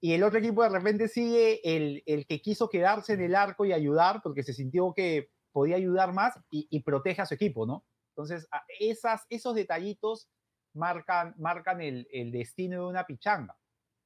[0.00, 3.66] y el otro equipo de repente sigue el, el que quiso quedarse en el arco
[3.66, 7.84] y ayudar, porque se sintió que podía ayudar más y, protege a su equipo, ¿no?
[8.10, 10.28] Entonces, esas, esos detallitos
[10.72, 13.59] marcan, marcan el, el destino de una pichanga.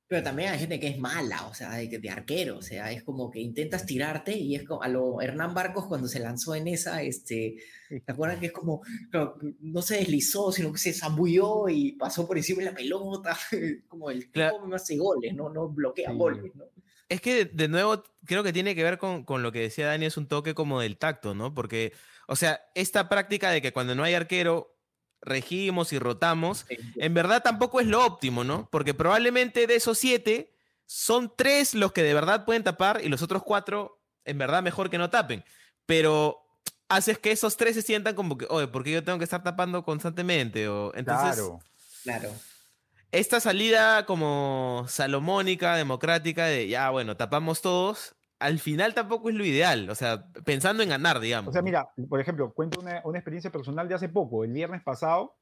[0.06, 3.02] Pero también hay gente que es mala, o sea, de, de arquero, o sea, es
[3.02, 6.68] como que intentas tirarte y es como a lo Hernán Barcos cuando se lanzó en
[6.68, 7.56] esa, este,
[7.88, 8.82] ¿te acuerdas que es como,
[9.60, 13.36] no se deslizó, sino que se zambulló y pasó por encima de la pelota,
[13.88, 14.56] como el Claro.
[14.56, 16.16] tipo no hace goles, no, no bloquea Sí.
[16.16, 16.64] goles, ¿no?
[17.08, 20.06] Es que, de nuevo, creo que tiene que ver con, con lo que decía Dani,
[20.06, 21.52] es un toque como del tacto, ¿no?
[21.54, 21.92] Porque,
[22.28, 24.73] o sea, esta práctica de que cuando no hay arquero,
[25.24, 28.68] regimos y rotamos, en verdad tampoco es lo óptimo, ¿no?
[28.70, 30.54] Porque probablemente de esos siete,
[30.86, 34.90] son tres los que de verdad pueden tapar y los otros cuatro, en verdad, mejor
[34.90, 35.44] que no tapen.
[35.86, 36.44] Pero
[36.88, 39.42] haces que esos tres se sientan como que, oye, ¿por qué yo tengo que estar
[39.42, 40.68] tapando constantemente?
[40.68, 41.60] O, entonces, claro.
[42.02, 42.30] Claro.
[43.12, 49.44] esta salida como salomónica, democrática, de ya, bueno, tapamos todos, al final tampoco es lo
[49.44, 49.88] ideal.
[49.90, 51.50] O sea, pensando en ganar, digamos.
[51.50, 54.44] O sea, mira, por ejemplo, cuento una, una experiencia personal de hace poco.
[54.44, 55.36] El viernes pasado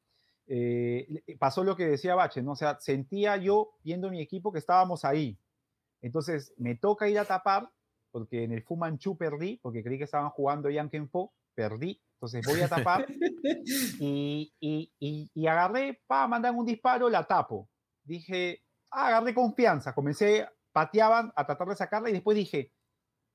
[0.46, 2.52] eh, pasó lo que decía Bache, ¿no?
[2.52, 5.38] O sea, sentía yo, viendo mi equipo, que estábamos ahí.
[6.00, 7.70] Entonces, me toca ir a tapar,
[8.10, 10.68] porque en el Fumanchu perdí, porque creí que estaban jugando
[11.10, 12.00] Po, perdí.
[12.14, 13.06] Entonces voy a tapar
[13.98, 17.68] y, y, y, y agarré, pa, mandan un disparo, la tapo.
[18.04, 22.72] Dije, ah, agarré confianza, comencé, pateaban a tratar de sacarla y después dije,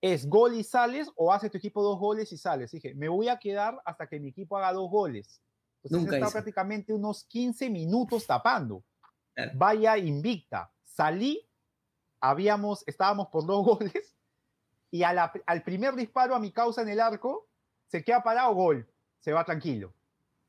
[0.02, 2.72] es gol y sales o hace tu equipo dos goles y sales.
[2.72, 5.42] Dije, me voy a quedar hasta que mi equipo haga dos goles.
[5.84, 8.84] Entonces Nunca estaba prácticamente unos 15 minutos tapando.
[9.54, 10.72] Vaya invicta.
[10.84, 11.48] Salí,
[12.20, 14.16] habíamos, estábamos por dos goles
[14.92, 17.48] y al primer disparo a mi causa en el arco,
[17.88, 18.88] se queda parado, gol,
[19.20, 19.94] se va tranquilo.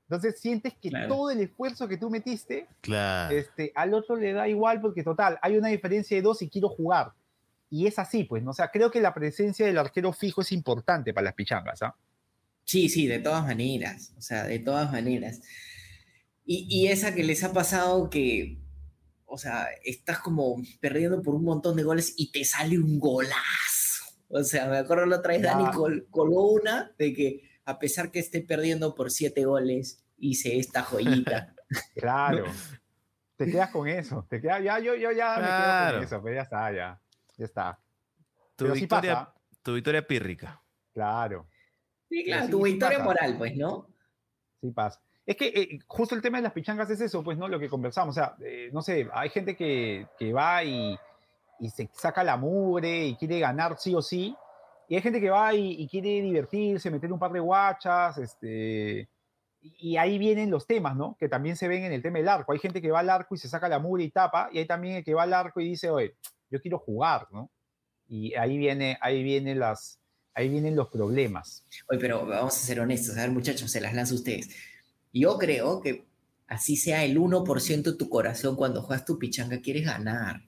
[0.08, 2.66] Entonces sientes que todo el esfuerzo que tú metiste,
[3.30, 6.68] este, al otro le da igual porque total, hay una diferencia de dos y quiero
[6.68, 7.12] jugar.
[7.70, 8.50] Y es así, pues, ¿no?
[8.50, 11.96] O sea, creo que la presencia del arquero fijo es importante para las pichangas, ¿ah?
[12.64, 15.40] Sí, sí, de todas maneras, o sea, de todas maneras.
[16.44, 18.58] Y, y, esa que les ha pasado que,
[19.24, 24.04] o sea, estás como perdiendo por un montón de goles y te sale un golazo.
[24.28, 25.64] O sea, me acuerdo la otra vez, Dani
[26.10, 31.54] coló una de que a pesar que esté perdiendo por siete goles, hice esta joyita.
[31.94, 32.44] claro.
[33.36, 34.26] Te quedas con eso.
[34.28, 37.00] Te quedas, ya, yo, yo ya me quedo con eso, pero ya está, ya.
[37.38, 37.80] Ya está.
[38.56, 39.32] Tu, victoria,
[39.62, 40.60] tu victoria pírrica.
[40.92, 41.48] Claro.
[42.08, 43.86] Sí, claro, tu victoria moral, pues, ¿no?
[44.60, 45.00] Sí pasa.
[45.24, 47.48] Es que eh, justo el tema de las pichangas es eso, pues, ¿no?
[47.48, 48.16] Lo que conversamos.
[48.16, 50.98] O sea, eh, no sé, hay gente que, que va y,
[51.60, 54.34] y, se saca la mugre y quiere ganar sí o sí.
[54.88, 59.06] Y hay gente que va y, quiere divertirse, meter un par de guachas, este,
[59.60, 61.14] y ahí vienen los temas, ¿no?
[61.18, 62.52] Que también se ven en el tema del arco.
[62.52, 64.66] Hay gente que va al arco y se saca la mugre y tapa, y hay
[64.66, 66.14] también el que va al arco y dice, oye,
[66.50, 67.50] yo quiero jugar, ¿no?
[68.08, 70.00] Y ahí, viene, ahí, vienen las,
[70.34, 71.66] ahí vienen los problemas.
[71.90, 74.48] Oye, pero vamos a ser honestos, a ver muchachos, se las lanzo a ustedes.
[75.12, 76.06] Yo creo que
[76.46, 80.42] así sea el 1% de tu corazón cuando juegas tu pichanga, quieres ganar.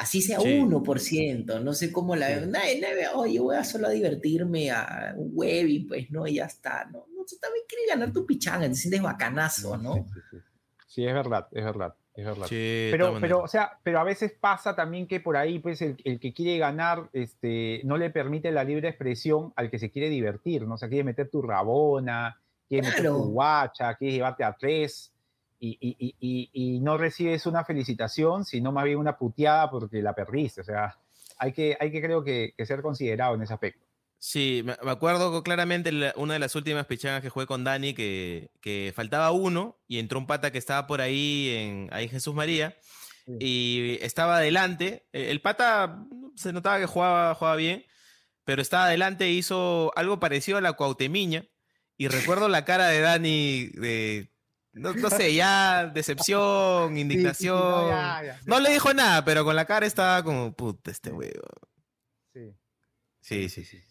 [0.00, 2.40] Así sea 1%, no sé cómo la.
[2.46, 6.36] Nadie, nadie, oye, voy a solo a divertirme a un web y pues no, y
[6.36, 6.86] ya está.
[6.86, 10.06] No, no tú también quieres ganar tu pichanga, te sientes bacanazo, ¿no?
[10.86, 11.94] Sí, es verdad, es verdad.
[12.92, 16.18] Pero, pero, o sea, pero a veces pasa también que por ahí, pues, el, el,
[16.20, 20.66] que quiere ganar, este, no le permite la libre expresión al que se quiere divertir,
[20.66, 20.74] ¿no?
[20.74, 25.12] O sea, quiere meter tu rabona, quiere meter tu guacha, quiere llevarte a tres
[25.60, 30.62] y, no recibes una felicitación, sino más bien una puteada porque la perdiste.
[30.62, 30.96] O sea,
[31.38, 33.84] hay que, hay que creo que, ser considerado en ese aspecto.
[34.22, 38.92] Sí, me acuerdo claramente una de las últimas pichangas que jugué con Dani, que, que,
[38.94, 42.76] faltaba uno y entró un pata que estaba por ahí en ahí Jesús María
[43.38, 45.06] y estaba adelante.
[45.14, 46.04] E, el pata
[46.36, 47.86] se notaba que jugaba, jugaba bien,
[48.44, 51.46] pero estaba adelante e hizo algo parecido a la Cuautemiña.
[51.96, 54.30] Y recuerdo la cara de Dani de
[54.72, 57.90] no, sé, ya decepción, indignación.
[58.44, 61.48] no, le dijo nada, pero con la cara estaba como, puta, este huevo.
[62.34, 62.54] Sí.
[63.20, 63.82] Sí, sí, sí.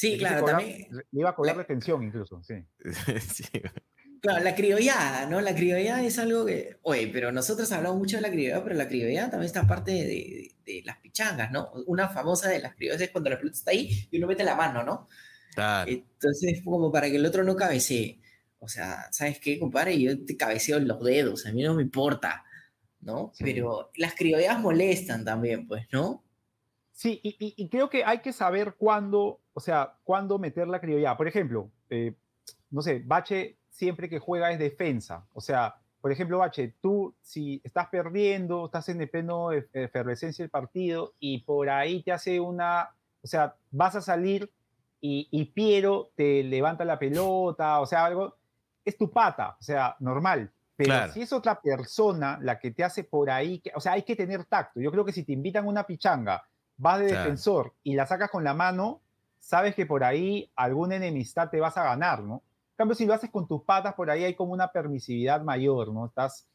[0.00, 0.86] Sí, claro, también.
[0.90, 2.54] Le iba a cobrar retención incluso, sí.
[3.20, 3.44] sí.
[4.22, 5.42] Claro, la criollada, ¿no?
[5.42, 8.88] La criollada es algo que, oye, pero nosotros hablamos mucho de la criollada, pero la
[8.88, 11.70] criollada también está parte de, de, las pichangas, ¿no?
[11.86, 14.54] Una famosa de las criolladas es cuando la pelota está ahí y uno mete la
[14.54, 15.06] mano, ¿no?
[15.54, 15.90] Claro.
[15.90, 18.22] Entonces, como para que el otro no cabecee.
[18.58, 20.00] O sea, ¿sabes qué, compadre?
[20.00, 22.46] Yo te cabeceo los dedos, a mí no me importa,
[23.00, 23.32] ¿no?
[23.38, 26.24] Pero las criolladas molestan también, pues, ¿no?
[27.00, 31.16] Sí, y, creo que hay que saber cuándo, o sea, cuándo meter la criollada.
[31.16, 32.12] Por ejemplo, eh,
[32.68, 35.24] no sé, Bache siempre que juega es defensa.
[35.32, 40.50] O sea, por ejemplo, Bache, tú si estás perdiendo, estás en el pleno efervescencia del
[40.50, 42.90] partido y por ahí te hace una,
[43.22, 44.52] o sea, vas a salir
[45.00, 48.36] y, y Piero te levanta la pelota, o sea, algo,
[48.84, 50.52] es tu pata, o sea, normal.
[50.76, 54.16] Pero si es otra persona la que te hace por ahí, o sea, hay que
[54.16, 54.80] tener tacto.
[54.80, 56.42] Yo creo que si te invitan una pichanga,
[56.80, 59.02] vas de defensor y la sacas con la mano,
[59.38, 62.42] sabes que por ahí alguna enemistad te vas a ganar, ¿no?
[62.72, 65.92] En cambio, si lo haces con tus patas, por ahí hay como una permisividad mayor,
[65.92, 66.06] ¿no?
[66.06, 66.46] Estás,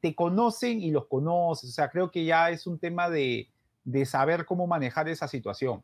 [0.00, 3.48] te, conocen y los conoces, o sea, creo que ya es un tema de,
[3.84, 5.82] de saber cómo manejar esa situación.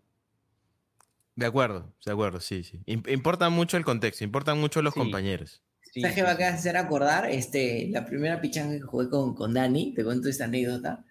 [1.36, 2.82] De acuerdo, de acuerdo, sí, sí.
[2.86, 5.62] Importa mucho el contexto, importan mucho los compañeros.
[5.94, 7.30] ¿Sabes qué me acaba de hacer acordar?
[7.30, 11.04] Este, la primera pichanga que jugué con, con Dani, te cuento esta anécdota.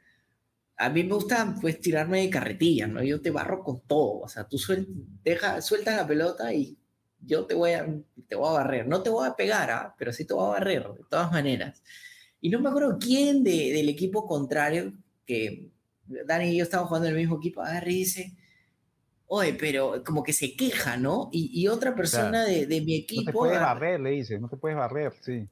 [0.84, 3.03] A mí me gusta, pues, tirarme de carretilla, ¿no?
[3.03, 4.19] Yo te barro con todo.
[4.21, 4.88] O sea, tú suel,
[5.23, 6.77] deja, sueltas la pelota y
[7.19, 7.86] yo te voy a,
[8.27, 8.88] te voy a barrer.
[8.88, 9.95] No te voy a pegar, ¿ah?
[9.97, 11.84] pero sí te voy a barrer, de todas maneras.
[12.39, 14.93] Y no me acuerdo quién de, del equipo contrario,
[15.25, 15.71] que
[16.05, 18.36] Dani y yo estábamos jugando en el mismo equipo, agarra y dice
[19.34, 21.29] oye, pero como que se queja, ¿no?
[21.32, 23.21] Y, otra persona de, mi equipo...
[23.21, 25.47] No te puedes barrer, le dice, no te puedes barrer, sí.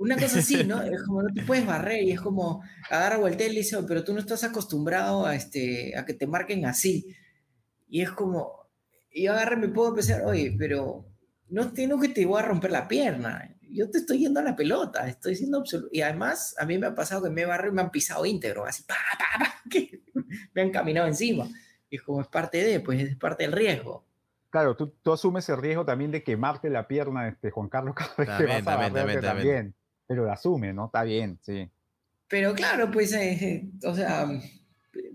[0.00, 0.80] Una cosa así, ¿no?
[0.82, 4.02] Es como no te puedes barrer y es como agarra vuelta y le dice, pero
[4.02, 7.14] tú no estás acostumbrado a, este, a que te marquen así.
[7.86, 8.70] Y es como,
[9.12, 11.04] y yo agarro y me puedo pensar, oye, pero
[11.50, 13.54] no tengo que te voy a romper la pierna.
[13.60, 15.90] Yo te estoy yendo a la pelota, estoy siendo absoluto.
[15.92, 18.64] Y además, a mí me ha pasado que me barro y me han pisado íntegro,
[18.64, 20.02] así, pa, pa, pa, que
[20.54, 21.46] me han caminado encima.
[21.90, 24.06] Y es como es parte de, pues es parte del riesgo.
[24.48, 28.14] Claro, tú, tú asumes el riesgo también de quemarte la pierna, este, Juan Carlos, cada
[28.16, 29.79] vez que También, vas a también, también, también.
[30.10, 30.86] Pero lo asume, ¿no?
[30.86, 31.70] Está bien, sí.
[32.26, 34.26] Pero claro, pues, eh, o sea,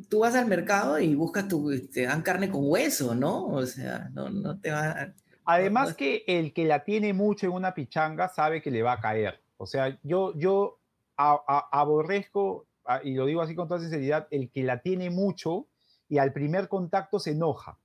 [0.10, 3.46] tú vas al mercado y buscas tu, te dan carne con hueso, ¿no?
[3.48, 7.52] O sea, no, no te va Además no- que el que la tiene mucho en
[7.52, 9.43] una pichanga sabe que le va a caer.
[9.58, 10.80] O sea, yo, yo
[11.18, 15.10] a- a- aborrezco, a- y lo digo así con toda sinceridad, el que la tiene
[15.10, 15.68] mucho
[16.08, 17.78] y al primer contacto se enoja.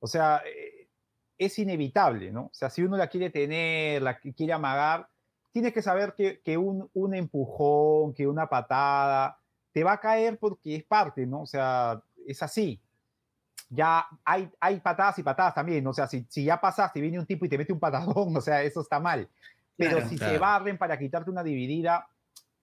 [0.00, 0.90] O sea, eh,
[1.38, 2.42] es inevitable, ¿no?
[2.42, 5.08] O sea, si uno la quiere tener, la qui- quiere amagar,
[5.52, 9.40] tienes que saber que, que un, un empujón, que una patada,
[9.72, 11.42] te va a caer porque es parte, ¿no?
[11.42, 12.80] O sea, es así
[13.70, 15.86] ya hay, hay patadas y patadas también.
[15.86, 18.36] O sea, si, si ya pasaste y viene un tipo y te mete un patadón,
[18.36, 19.28] o sea, eso está mal.
[19.76, 20.08] Pero Claro.
[20.08, 20.40] si se Claro.
[20.40, 22.08] barren para quitarte una dividida,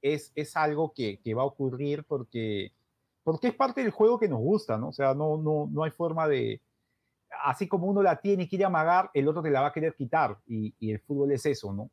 [0.02, 2.72] es, es algo que, que va a ocurrir porque,
[3.24, 4.90] porque es parte del juego que nos gusta, ¿no?
[4.90, 6.62] O sea, no, no, no hay forma de...
[7.44, 9.96] Así como uno la tiene y quiere amagar, el otro te la va a querer
[9.96, 10.38] quitar.
[10.48, 11.90] Y, y el fútbol es eso, ¿no?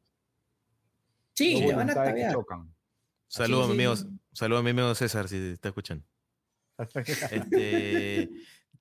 [1.34, 2.74] Sí, le van a que chocan.
[3.26, 4.06] Saludos a mi sí, amigo, sí.
[4.32, 6.04] saludo a mi amigo César, si te está escuchando.
[7.30, 8.30] Este,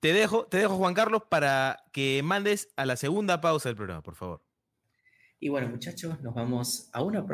[0.00, 4.02] te, dejo, te dejo, Juan Carlos, para que mandes a la segunda pausa del programa,
[4.02, 4.44] por favor.
[5.38, 7.24] Y bueno, muchachos, nos vamos a una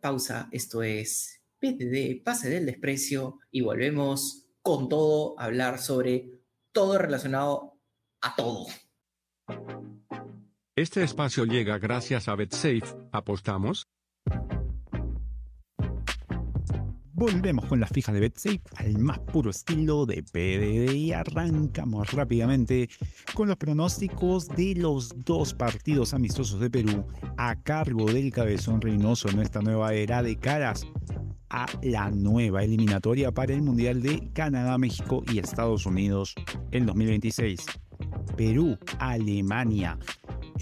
[0.00, 0.48] pausa.
[0.52, 6.42] Esto es PTD, Pase del Desprecio, y volvemos con todo a hablar sobre
[6.72, 7.78] todo relacionado
[8.20, 8.66] a todo.
[10.74, 12.82] Este espacio llega gracias a BetSafe.
[13.12, 13.86] ¿Apostamos?
[17.22, 22.88] Volvemos con la fija de BetSafe al más puro estilo de PDD y arrancamos rápidamente
[23.32, 27.06] con los pronósticos de los dos partidos amistosos de Perú
[27.36, 30.84] a cargo del cabezón Reynoso en esta nueva era de caras
[31.48, 36.34] a la nueva eliminatoria para el Mundial de Canadá, México y Estados Unidos
[36.72, 37.64] en 2026.
[38.36, 39.96] Perú, Alemania,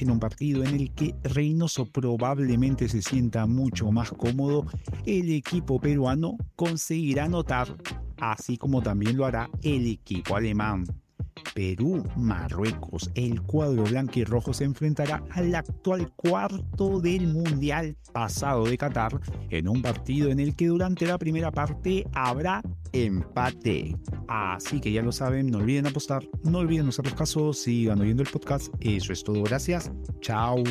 [0.00, 4.66] en un partido en el que Reynoso probablemente se sienta mucho más cómodo,
[5.06, 7.76] el equipo peruano conseguirá anotar,
[8.18, 10.84] así como también lo hará el equipo alemán.
[11.54, 18.64] Perú, Marruecos, el cuadro blanco y rojo se enfrentará al actual cuarto del Mundial pasado
[18.64, 19.20] de Qatar
[19.50, 22.62] en un partido en el que durante la primera parte habrá
[22.92, 23.96] empate.
[24.28, 28.22] Así que ya lo saben, no olviden apostar, no olviden hacer los casos, sigan oyendo
[28.22, 28.72] el podcast.
[28.80, 29.90] Eso es todo, gracias.
[30.20, 30.62] Chao.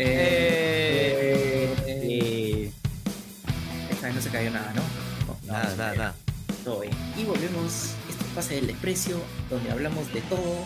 [0.00, 2.70] Eh, Eh,
[3.90, 4.82] esta vez no se cayó nada, ¿no?
[5.44, 6.14] Nada, nada, nada.
[6.64, 6.92] Todo bien.
[7.16, 7.94] Y volvemos.
[8.08, 9.20] Esto es Pase del Desprecio,
[9.50, 10.64] donde hablamos de todo,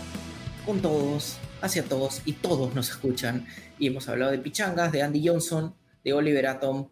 [0.67, 3.47] con todos, hacia todos, y todos nos escuchan.
[3.79, 5.73] Y hemos hablado de Pichangas, de Andy Johnson,
[6.03, 6.89] de Oliver Atom.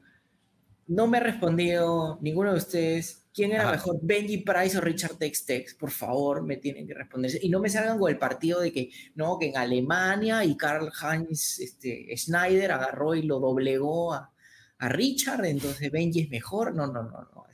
[0.87, 3.27] No me ha respondido ninguno de ustedes.
[3.33, 3.71] ¿Quién era Ajá.
[3.71, 5.75] mejor, Benji Price o Richard Tex Tex?
[5.75, 7.31] Por favor, me tienen que responder.
[7.41, 10.91] Y no me salgan con el partido de que, no, que en Alemania y Karl
[11.01, 14.33] Heinz este, Schneider agarró y lo doblegó a,
[14.79, 16.75] a Richard, entonces Benji es mejor.
[16.75, 17.45] No, no, no, no.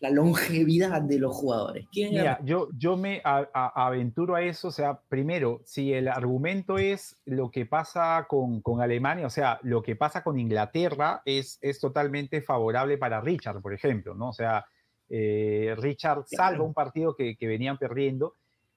[0.00, 1.86] La longevidad de los jugadores.
[1.92, 5.92] ¿Quién era Mira, yo, yo me a- a- aventuro a eso, o sea, primero, si
[5.92, 10.38] el argumento es lo que pasa con, con Alemania, o sea, lo que pasa con
[10.38, 14.28] Inglaterra es, es totalmente favorable para Richard, por ejemplo, ¿no?
[14.30, 14.64] O sea,
[15.08, 18.34] eh, Richard salva un partido que, que venían perdiendo,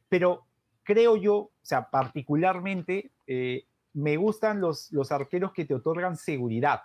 [0.10, 0.46] pero
[0.84, 6.82] creo yo, o sea, particularmente, eh, me gustan los, los arqueros que te otorgan seguridad.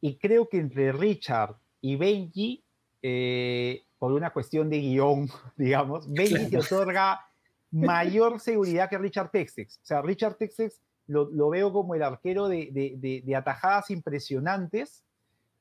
[0.00, 2.62] Y creo que entre Richard y Benji,
[3.02, 7.26] eh, por una cuestión de guion, digamos, Benji te otorga
[7.70, 9.78] mayor seguridad que Richard Textex.
[9.82, 13.90] O sea, Richard Textex lo, lo veo como el arquero de, de- de- de atajadas
[13.90, 15.02] impresionantes,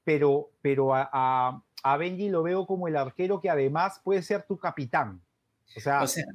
[0.04, 4.44] pero, pero a, a- a Benji lo veo como el arquero que además puede ser
[4.44, 5.22] tu capitán.
[5.76, 6.26] O sea, O sea,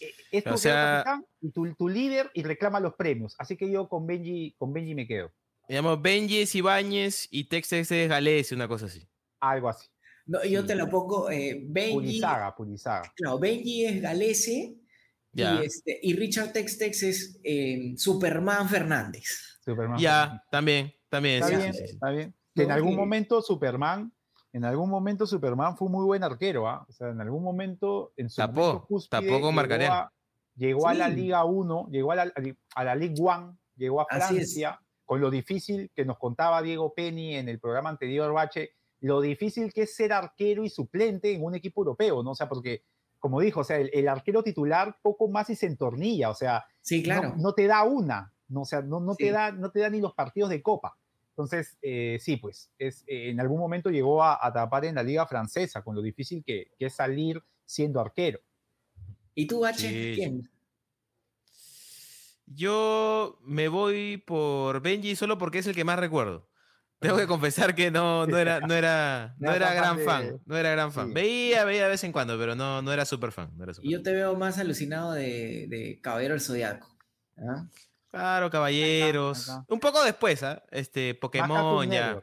[0.00, 3.36] eh, es tu o sea- capitán y tu, tu líder y reclama los premios.
[3.38, 5.30] Así que yo con Benji, con Benji me quedo.
[5.68, 9.06] Digamos, Benji es Ibáñez y Textex es Galés, una cosa así.
[9.38, 9.88] Algo así.
[10.30, 10.66] No, yo Sí.
[10.68, 11.30] te lo pongo.
[11.30, 13.12] eh, Benji, Purizaga, Purizaga.
[13.16, 14.76] claro, Benji es Galese
[15.32, 19.58] Ya, y, este, y Richard Tex Tex es eh, Superman Fernández.
[19.64, 19.98] Superman.
[19.98, 21.36] ya, también, también.
[21.42, 21.94] Está sí, bien, sí, sí, sí.
[21.94, 22.34] está bien.
[22.54, 24.12] Que en algún momento Superman
[24.52, 26.84] en algún momento Superman fue muy buen arquero, ¿ah?
[26.88, 30.12] O sea, en algún momento en su Tapó, momento cúspide, tapó con llegó a-
[30.56, 31.14] Llegó a la Sí.
[31.14, 32.32] Liga 1, llegó a la,
[32.74, 34.06] a la Ligue 1, llegó a.
[34.06, 38.70] Francia, con lo difícil que nos contaba Diego Penny en el programa anterior, Bache,
[39.00, 42.32] lo difícil que es ser arquero y suplente en un equipo europeo, ¿no?
[42.32, 42.84] O sea, porque,
[43.18, 46.64] como dijo, o sea, el, el arquero titular poco más y se entornilla, o sea,
[46.82, 49.24] Sí, no- no, te da una, no, o sea, no, no, Sí.
[49.24, 50.96] te da, no te da ni los partidos de copa.
[51.30, 55.02] Entonces, eh, sí, pues, es, eh, en algún momento llegó a, a tapar en la
[55.02, 58.40] liga francesa, con lo difícil que, que es salir siendo arquero.
[59.34, 59.78] ¿Y tú, H?
[59.88, 60.12] Sí.
[60.16, 60.50] ¿Quién?
[62.46, 66.49] Yo me voy por Benji solo porque es el que más recuerdo.
[67.00, 70.40] Tengo que confesar que no, no era, no era, no era gran fan de- fan.
[70.46, 71.08] No era gran fan.
[71.08, 71.14] Sí.
[71.14, 73.50] Veía, veía de vez en cuando, pero no, no era súper fan.
[73.56, 74.04] No era súper Y yo fan.
[74.04, 76.88] te veo más alucinado de, de Caballero del Zodiaco.
[77.38, 77.66] ¿ah?
[78.10, 79.48] Claro, caballeros.
[79.48, 79.64] acá.
[79.68, 80.62] Un poco después, ¿ah?
[80.72, 82.20] Este, Más Pokémon ya.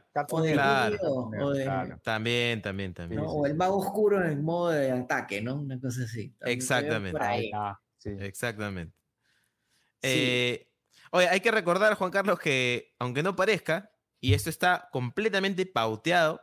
[0.52, 1.30] Claro.
[1.54, 1.98] De- claro.
[2.04, 3.22] También, también, también.
[3.22, 3.28] ¿no?
[3.28, 5.56] Sí, O el mago oscuro en el modo de ataque, ¿no?
[5.56, 6.28] Una cosa así.
[6.38, 7.12] También Exactamente.
[7.18, 7.50] por Ahí
[7.96, 8.10] sí.
[8.20, 8.94] Exactamente.
[10.02, 10.08] Sí.
[10.10, 10.70] Eh,
[11.10, 16.40] oye, hay que recordar, Juan Carlos, que aunque no parezca, y esto está completamente pauteado,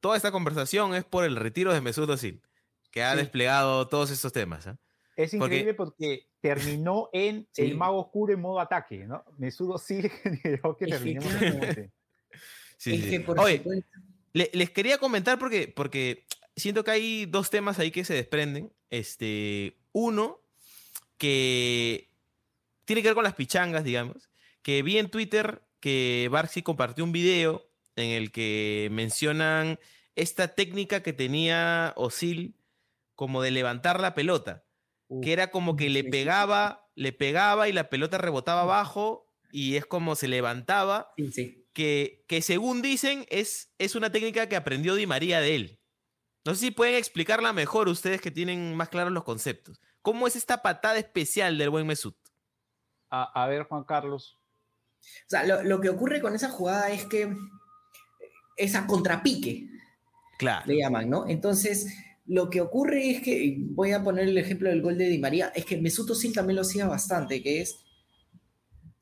[0.00, 2.42] toda esta conversación es por el retiro de Mesut Özil,
[2.90, 3.18] que ha Sí.
[3.18, 4.66] desplegado todos estos temas.
[4.66, 4.76] ¿ah?
[5.16, 7.62] Es increíble porque terminó en Sí.
[7.62, 9.24] el mago oscuro en modo ataque, ¿no?
[9.38, 11.04] Mesudo sí generó que claro.
[11.06, 11.92] en.
[12.76, 13.62] Sí, Oye,
[14.32, 18.72] le- les quería comentar porque, porque siento que hay dos temas ahí que se desprenden.
[18.90, 20.40] Este, uno,
[21.16, 22.10] que
[22.84, 24.28] tiene que ver con las pichangas, digamos,
[24.62, 29.78] que vi en Twitter que Barsi compartió un video en el que mencionan
[30.14, 32.56] esta técnica que tenía Osil
[33.14, 34.64] como de levantar la pelota,
[35.20, 39.84] que era como que le pegaba, le pegaba y la pelota rebotaba abajo y es
[39.84, 41.66] como se levantaba Sí, sí.
[41.74, 45.80] que, que según dicen es, es una técnica que aprendió Di María de él.
[46.46, 49.80] No sé si pueden explicarla mejor ustedes que tienen más claros los conceptos.
[50.00, 52.16] ¿Cómo es esta patada especial del buen Mesut?
[53.10, 54.41] A, a ver, Juan Carlos.
[55.26, 57.34] O sea, lo, lo que ocurre con esa jugada es que
[58.56, 59.68] es a contrapique,
[60.38, 60.66] Claro.
[60.66, 61.28] le llaman, ¿no?
[61.28, 61.86] Entonces,
[62.26, 65.52] lo que ocurre es que, voy a poner el ejemplo del gol de Di María,
[65.54, 67.84] es que Mesut Özil también lo hacía bastante, que es,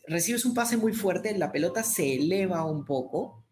[0.06, 3.44] recibes un pase muy fuerte, la pelota se eleva un poco,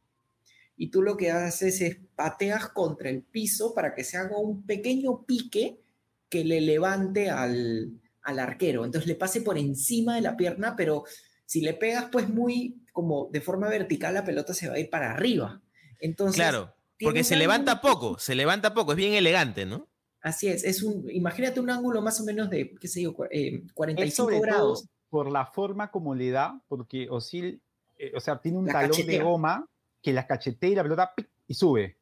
[0.76, 4.64] y tú lo que haces es pateas contra el piso para que se haga un
[4.64, 5.80] pequeño pique
[6.28, 8.84] que le levante al, al arquero.
[8.84, 11.04] Entonces le pase por encima de la pierna, pero
[11.48, 14.90] si le pegas pues muy como de forma vertical, la pelota se va a ir
[14.90, 15.60] para arriba.
[15.98, 16.74] Entonces, Claro.
[17.00, 19.86] Porque se levanta ángulo- poco, se levanta poco, es bien elegante, ¿no?
[20.20, 23.62] Así es, es un, imagínate un ángulo más o menos de, qué sé yo, eh,
[23.64, 24.80] Es 45 sobre grados.
[24.82, 27.62] todo por la forma como le da, porque Osil,
[27.98, 29.66] eh, o sea, tiene un La talón de goma
[30.02, 31.28] que la cachetea y la pelota ¡pic!
[31.46, 31.96] y sube.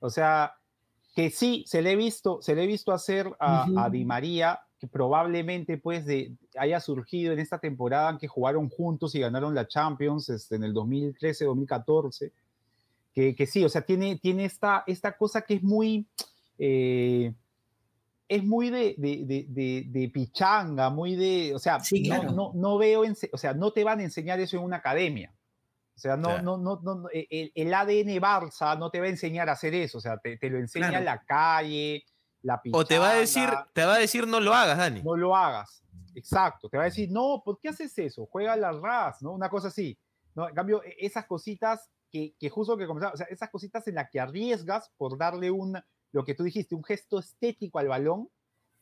[0.00, 0.54] O sea,
[1.16, 3.90] que sí, se le he visto, se le he visto hacer a, a.
[3.90, 9.14] Di María, que probablemente pues de, haya surgido en esta temporada en que jugaron juntos
[9.14, 12.32] y ganaron la Champions este, en el 2013-2014.
[13.14, 16.04] Que, que sí, o sea, tiene, tiene esta, esta cosa que es muy...
[16.58, 17.32] eh,
[18.26, 22.32] es muy de, de, de, pichanga, muy de, o sea, Sí, no, claro.
[22.32, 23.02] no, no veo,
[23.32, 25.32] o sea, no te van a enseñar eso en una academia.
[25.94, 26.42] O sea, no, Claro.
[26.42, 29.52] no, no, no, no, e- el, el ADN Barça no te va a enseñar a
[29.52, 31.04] hacer eso, o sea, te, te lo enseña Claro.
[31.04, 32.02] la calle,
[32.42, 32.78] la pichanga.
[32.82, 35.02] O te va a decir, te va a decir no lo hagas, Dani.
[35.02, 35.82] no lo hagas.
[36.14, 38.26] Exacto, te va a decir, no, ¿por qué haces eso?
[38.26, 39.32] Juega la RAS, ¿no?
[39.32, 39.98] Una cosa así.
[40.34, 40.48] ¿no?
[40.48, 43.94] En cambio, e- esas cositas que, que justo que comenzaba, o sea, esas cositas en
[43.94, 45.78] las que arriesgas por darle un,
[46.12, 48.28] lo que tú dijiste, un gesto estético al balón,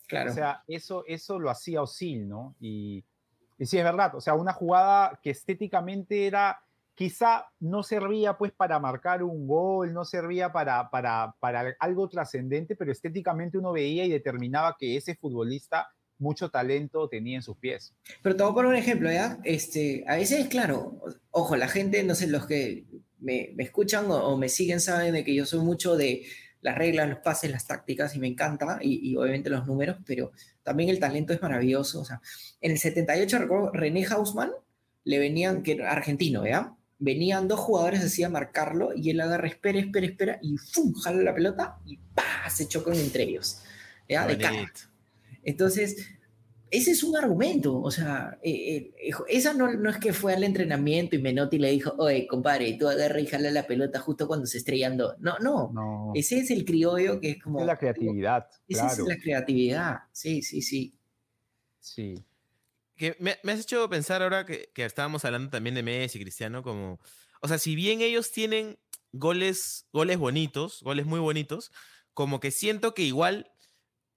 [0.08, 0.32] Claro.
[0.32, 2.56] o sea, eso, eso lo hacía Osil, ¿no?
[2.58, 3.04] Y,
[3.58, 6.60] y sí, es verdad, o sea, una jugada que estéticamente era,
[7.00, 12.76] quizá no servía pues para marcar un gol, no servía para, para, para algo trascendente,
[12.76, 15.88] pero estéticamente uno veía y determinaba que ese futbolista
[16.18, 17.94] mucho talento tenía en sus pies.
[18.20, 19.38] Pero te voy a poner un ejemplo, ¿ya?
[19.44, 22.84] Este, a veces, claro, ojo, la gente, no sé, los que
[23.18, 26.26] me, escuchan o, me siguen saben de que yo soy mucho de
[26.60, 30.32] las reglas, los pases, las tácticas, y me encanta, y, y obviamente los números, pero
[30.62, 32.02] también el talento es maravilloso.
[32.02, 32.20] O sea,
[32.60, 34.50] en el 78, recuerdo, René Hausmann,
[35.04, 36.76] le venían, que era argentino, ¿ya?
[37.00, 40.92] Venían dos jugadores así a marcarlo, y él agarra, espera, espera, espera, y ¡fum!
[40.94, 42.48] jala la pelota, y ¡pa!
[42.48, 43.62] se chocan entre ellos,
[44.08, 44.26] ¿ya?
[44.26, 44.70] De cara.
[45.42, 45.96] Entonces,
[46.70, 47.80] ese es un argumento.
[47.80, 51.70] O sea, eh, eh, esa no, no es que fue al entrenamiento y Menotti le
[51.70, 55.16] dijo, oye, compadre, tú agarra y jala la pelota justo cuando se estrellan dos.
[55.18, 55.70] No, no.
[55.72, 57.60] No, Ese es el criollo que es como.
[57.60, 59.02] es la creatividad, Esa claro.
[59.02, 59.98] es la creatividad.
[60.12, 60.94] Sí, sí, sí.
[61.80, 62.14] Sí.
[63.00, 66.62] Que me, me has hecho pensar ahora que, que estábamos hablando también de Messi, Cristiano,
[66.62, 67.00] como...
[67.40, 68.78] O sea, si bien ellos tienen
[69.12, 71.72] goles, goles bonitos, goles muy bonitos,
[72.12, 73.50] como que siento que igual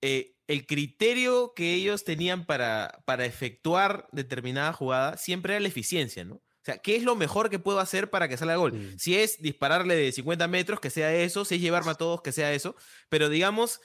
[0.02, 6.26] eh, el criterio que ellos tenían para, para efectuar determinada jugada siempre era la eficiencia,
[6.26, 6.36] ¿no?
[6.36, 8.74] O sea, ¿qué es lo mejor que puedo hacer para que salga gol?
[8.74, 9.00] Sí.
[9.00, 11.46] Si es dispararle de 50 metros, que sea eso.
[11.46, 12.76] Si es llevarme a todos, que sea eso.
[13.08, 13.80] Pero digamos,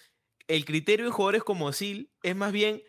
[0.48, 2.82] el criterio en jugadores como Sil es más bien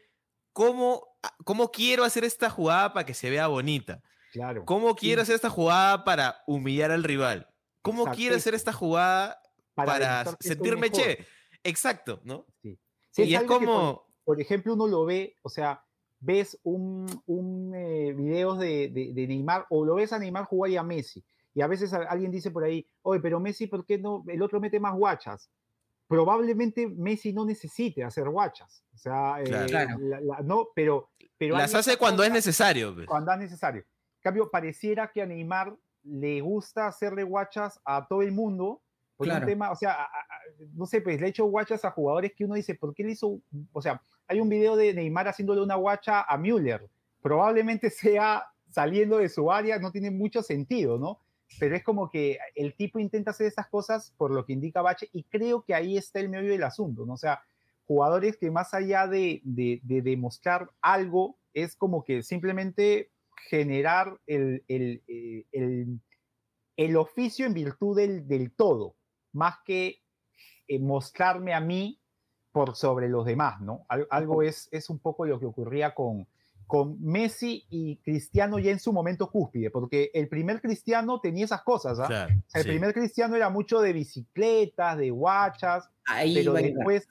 [0.54, 1.09] cómo,
[1.44, 4.02] cómo quiero hacer esta jugada para que se vea bonita.
[4.32, 4.64] Claro.
[4.66, 7.48] ¿Cómo quiero hacer esta jugada para humillar al rival?
[7.82, 9.42] ¿Cómo Exacto, quiero hacer esta jugada
[9.74, 11.26] para, sentirme chévere?
[11.64, 12.46] Exacto, ¿no?
[12.62, 12.78] Sí,
[13.18, 14.06] y es algo que, por- como...
[14.24, 15.84] por ejemplo, uno lo ve, o sea,
[16.20, 20.72] ves un, un eh, video de, de- de Neymar o lo ves a Neymar jugar
[20.72, 21.26] y a Messi.
[21.56, 24.24] Y a veces alguien dice por ahí, oye, pero Messi, ¿por qué no?
[24.28, 25.50] El otro mete más guachas.
[26.10, 28.84] Probablemente Messi no necesite hacer guachas.
[28.96, 29.68] O sea, eh, Claro.
[29.68, 29.98] Claro.
[30.00, 32.96] la- la- no, pero, pero Las hace cuando es necesario.
[32.96, 33.06] pues.
[33.06, 33.82] cuando es necesario.
[33.82, 38.82] En cambio, pareciera que a Neymar le gusta hacerle guachas a todo el mundo.
[39.18, 39.42] Por Claro.
[39.42, 41.92] un tema, o sea, a- a- a- no sé, pues le ha hecho guachas a
[41.92, 43.40] jugadores que uno dice, ¿por qué le hizo?
[43.72, 46.90] O sea, hay un video de Neymar haciéndole una guacha a Müller.
[47.22, 51.20] Probablemente sea saliendo de su área, no tiene mucho sentido, ¿no?
[51.58, 55.10] Pero es como que el tipo intenta hacer esas cosas por lo que indica Bache
[55.14, 57.14] y creo que ahí está el medio del asunto, ¿no?
[57.14, 57.42] O sea,
[57.86, 63.12] jugadores que más allá de, de, de demostrar algo, es como que simplemente
[63.50, 66.00] generar el, el, eh, el,
[66.78, 68.96] el oficio en virtud del, del todo,
[69.34, 70.04] más que
[70.68, 72.00] eh, mostrarme a mí
[72.52, 73.86] por sobre los demás, ¿no?
[73.90, 76.28] Al- algo es, es un poco lo que ocurría con,
[76.70, 81.64] con Messi y Cristiano ya en su momento cúspide, porque el primer Cristiano tenía esas
[81.64, 82.06] cosas, ¿ah?
[82.06, 82.70] Claro, O sea, el sí.
[82.70, 87.08] primer Cristiano era mucho de bicicletas, de guachas, Ahí pero después,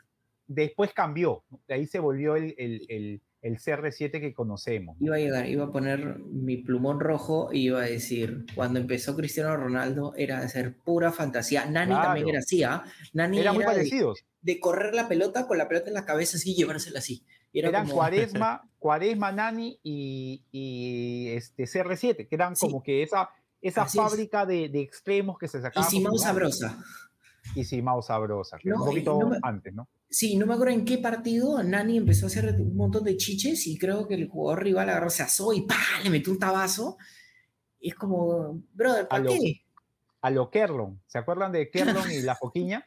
[0.47, 1.43] después cambió.
[1.69, 4.97] ahí se volvió el, el, el, el CR7 que conocemos.
[5.01, 5.07] ¿no?
[5.07, 9.17] Iba a llegar, iba a poner mi plumón rojo y iba a decir, cuando empezó
[9.17, 11.67] Cristiano Ronaldo era de hacer pura fantasía.
[11.67, 12.85] Nani también era así, ¿ah?
[13.13, 14.25] Nani Eran muy era de, parecidos.
[14.41, 17.25] de correr la pelota con la pelota en la cabeza así y llevársela así.
[17.53, 22.67] Y era Eran como- Cuaresma, Cuaresma, Nani y, y este CR7, que eran Sí.
[22.67, 23.31] como que esa,
[23.61, 25.91] esa Así fábrica de, de extremos que se Y sacaban.
[25.91, 26.17] Simao.
[26.19, 26.79] Sabrosa.
[27.55, 29.89] Y Simao Sabrosa, que era un y poquito no me- antes, ¿no?
[30.11, 33.67] Sí, no me acuerdo en qué partido Nani empezó a hacer un montón de chiches
[33.67, 35.75] y creo que el jugador rival agarró, se asó y ¡pah!
[36.05, 36.97] le metió un tabazo.
[37.81, 39.63] Y es como, brother, A ¿para lo- qué?
[40.21, 41.01] A lo Kerlon.
[41.07, 42.87] ¿Se acuerdan de Kerlon y la foquiña?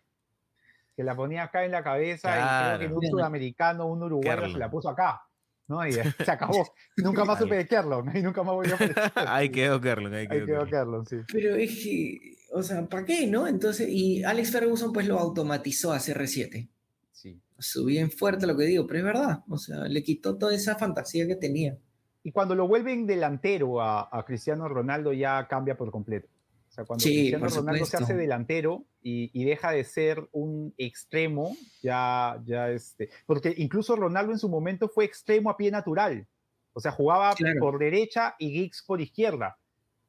[0.96, 2.98] Que la ponía acá en la cabeza y creo que Claro.
[3.00, 5.22] un sudamericano, un uruguayo se la puso acá.
[5.68, 5.88] ¿no?
[5.88, 5.94] Y
[6.26, 6.68] se acabó.
[6.98, 8.16] Nunca más supe de Kerlon.
[8.16, 9.12] Y nunca más volvió a aparecer.
[9.28, 10.46] Ahí quedó Kerlon, ahí Ahí quedó.
[10.46, 11.06] quedó Kerlon.
[11.06, 11.18] Kerlon, sí.
[11.32, 12.20] Pero es que,
[12.54, 13.48] o sea, ¿para qué, no?
[13.48, 16.68] Entonces, y Alex Ferguson pues lo automatizó a CR7.
[17.12, 17.42] sí.
[17.58, 19.44] Subí en fuerte lo que digo, pero es verdad.
[19.48, 21.78] O sea, le quitó toda esa fantasía que tenía.
[22.24, 26.28] Y cuando lo vuelven delantero a, a Cristiano Ronaldo ya cambia por completo.
[26.72, 30.74] O sea, cuando Sí, Cristiano Ronaldo se hace delantero y, y deja de ser un
[30.78, 31.54] extremo,
[31.84, 36.26] ya, ya este, porque incluso Ronaldo en su momento fue extremo a pie natural.
[36.72, 37.60] O sea, jugaba Claro.
[37.60, 39.58] por derecha y Giggs por izquierda.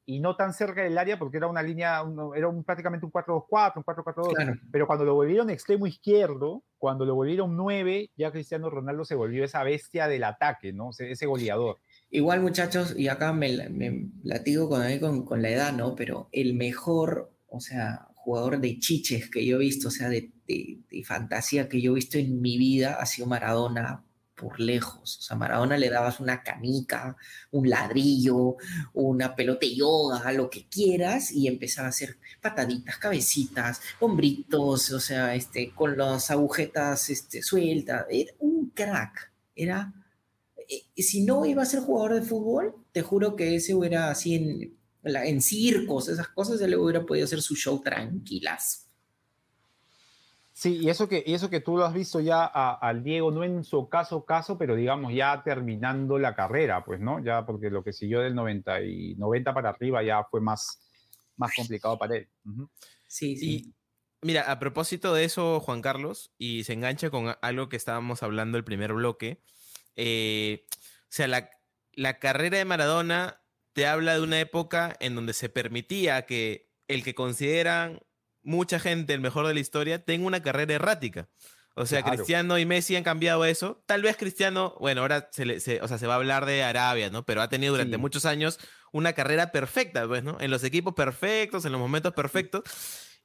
[0.06, 3.10] Y no tan cerca del área porque era una línea, un- era un, prácticamente un
[3.12, 4.34] 4-2-4, un 4-4-2.
[4.34, 4.54] Claro.
[4.70, 9.44] Pero cuando lo volvieron extremo izquierdo, cuando lo volvieron 9, ya Cristiano Ronaldo se volvió
[9.44, 10.90] esa bestia del ataque, ¿no?
[10.90, 11.78] Ese, ese goleador.
[12.14, 15.94] Igual, muchachos, y acá me, la- me latigo con, con, con la edad, ¿no?
[15.96, 20.30] Pero el mejor, o sea, jugador de chiches que yo he visto, o sea, de,
[20.46, 24.04] de- fantasía que yo he visto en mi vida ha sido Maradona
[24.36, 25.18] por lejos.
[25.18, 27.16] O sea, Maradona le dabas una canica,
[27.50, 28.56] un ladrillo,
[28.92, 35.00] una pelota de yoga, lo que quieras, y empezaba a hacer pataditas, cabecitas, hombritos, o
[35.00, 38.04] sea, este, con las agujetas este, sueltas.
[38.10, 39.32] Era un crack.
[39.54, 39.92] Era
[40.96, 45.40] si no iba a ser jugador de fútbol, te juro que ese hubiera así en,
[45.40, 48.88] circos, esas cosas, él hubiera podido hacer su show tranquilas.
[50.54, 53.30] Sí, y eso que, y eso que tú lo has visto ya a- al Diego,
[53.30, 57.24] no en su caso, caso, pero digamos ya terminando la carrera, pues, ¿no?
[57.24, 60.80] Ya porque lo que siguió del 90, y 90 para arriba ya fue más,
[61.36, 62.28] más complicado para él.
[63.08, 63.50] Sí, sí.
[63.50, 63.74] Y
[64.20, 68.58] mira, a propósito de eso, Juan Carlos, y se engancha con algo que estábamos hablando
[68.58, 69.42] el primer bloque,
[69.96, 71.50] eh, o sea, la,
[71.92, 77.02] la carrera de Maradona te habla de una época en donde se permitía que el
[77.04, 78.00] que consideran
[78.42, 81.28] mucha gente el mejor de la historia tenga una carrera errática.
[81.74, 82.16] O sea, Claro.
[82.16, 83.82] Cristiano y Messi han cambiado eso.
[83.86, 86.62] Tal vez Cristiano, bueno, ahora se, le- se- o sea, se va a hablar de
[86.62, 87.24] Arabia, ¿no?
[87.24, 88.00] Pero ha tenido durante Sí.
[88.00, 88.58] muchos años
[88.92, 90.38] una carrera perfecta, pues, ¿no?
[90.40, 92.62] En los equipos perfectos, en los momentos perfectos.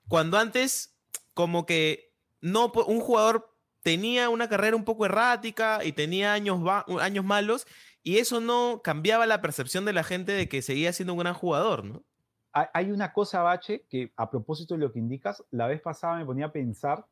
[0.07, 0.95] Cuando antes,
[1.33, 3.53] como que no, un jugador
[3.87, 6.59] tenía una carrera un poco errática y tenía años,
[6.99, 7.65] años malos,
[8.03, 11.33] y eso no cambiaba la percepción de la gente de que seguía siendo un gran
[11.33, 12.03] jugador, ¿no?
[12.51, 16.25] hay, una cosa, Bache, que a propósito de lo que indicas, la vez pasada me
[16.25, 17.05] ponía a pensar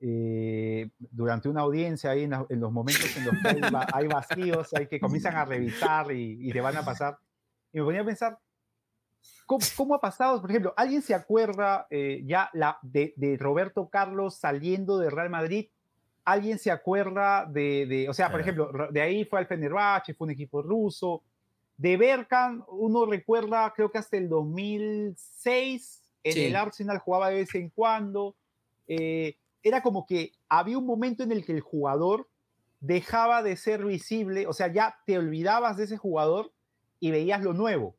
[0.00, 3.60] eh, durante una audiencia, ahí en, la- en los momentos en los que hay,
[3.94, 7.16] hay vacíos, hay que comienzan a revisar y, y te van a pasar.
[7.72, 8.38] Y me ponía a pensar,
[9.46, 10.40] ¿cómo, cómo ha pasado?
[10.40, 15.30] Por ejemplo, ¿alguien se acuerda eh, ya la, de, de Roberto Carlos saliendo de Real
[15.30, 15.70] Madrid?
[16.30, 20.26] ¿Alguien se acuerda de, de- o sea, por ejemplo, de ahí fue al Fenerbahce, fue
[20.26, 21.22] un equipo ruso.
[21.76, 26.44] De Berkan, uno recuerda, creo que hasta el 2006, en Sí.
[26.46, 28.36] el Arsenal jugaba de vez en cuando.
[28.86, 32.28] Eh, era como que había un momento en el que el jugador
[32.80, 36.52] dejaba de ser visible, o sea, ya te olvidabas de ese jugador
[37.00, 37.96] y veías lo nuevo.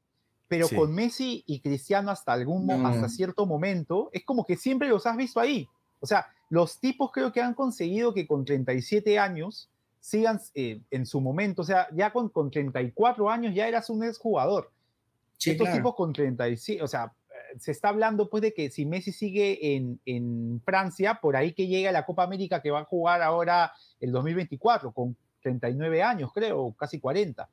[0.48, 0.76] Pero Sí.
[0.76, 2.88] con Messi y Cristiano hasta algún No.
[2.88, 5.68] hasta cierto momento, es como que siempre los has visto ahí.
[6.00, 9.70] O sea, los tipos creo que han conseguido que con 37 años
[10.00, 14.04] sigan eh, en su momento, o sea, ya con, con 34 años ya eras un
[14.04, 14.72] exjugador.
[15.38, 15.78] Sí, Estos claro.
[15.78, 19.76] tipos con 37, o sea, eh, se está hablando pues de que si Messi sigue
[19.76, 23.72] en, en Francia, por ahí que llega la Copa América que va a jugar ahora
[24.00, 27.47] el 2024, con 39 años, creo, casi 40.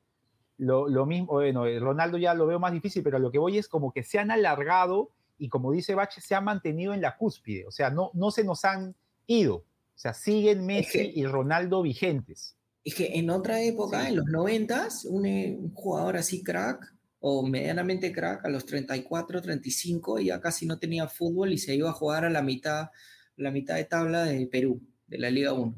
[0.58, 3.58] Lo, lo mismo, bueno, eh, Ronaldo ya lo veo más difícil, pero lo que voy
[3.58, 7.16] es como que se han alargado y como dice Bache, se han mantenido en la
[7.16, 8.94] cúspide, o sea, no, no se nos han
[9.26, 9.64] ido, o
[9.98, 12.56] sea, siguen Messi que- y Ronaldo vigentes.
[12.84, 14.08] Es que en otra época, Sí.
[14.10, 19.42] en los noventas, un, eh, un jugador así crack o medianamente crack a los 34,
[19.42, 22.90] 35 ya casi no tenía fútbol y se iba a jugar a la mitad,
[23.36, 25.74] la mitad de tabla de Perú, de la Liga 1.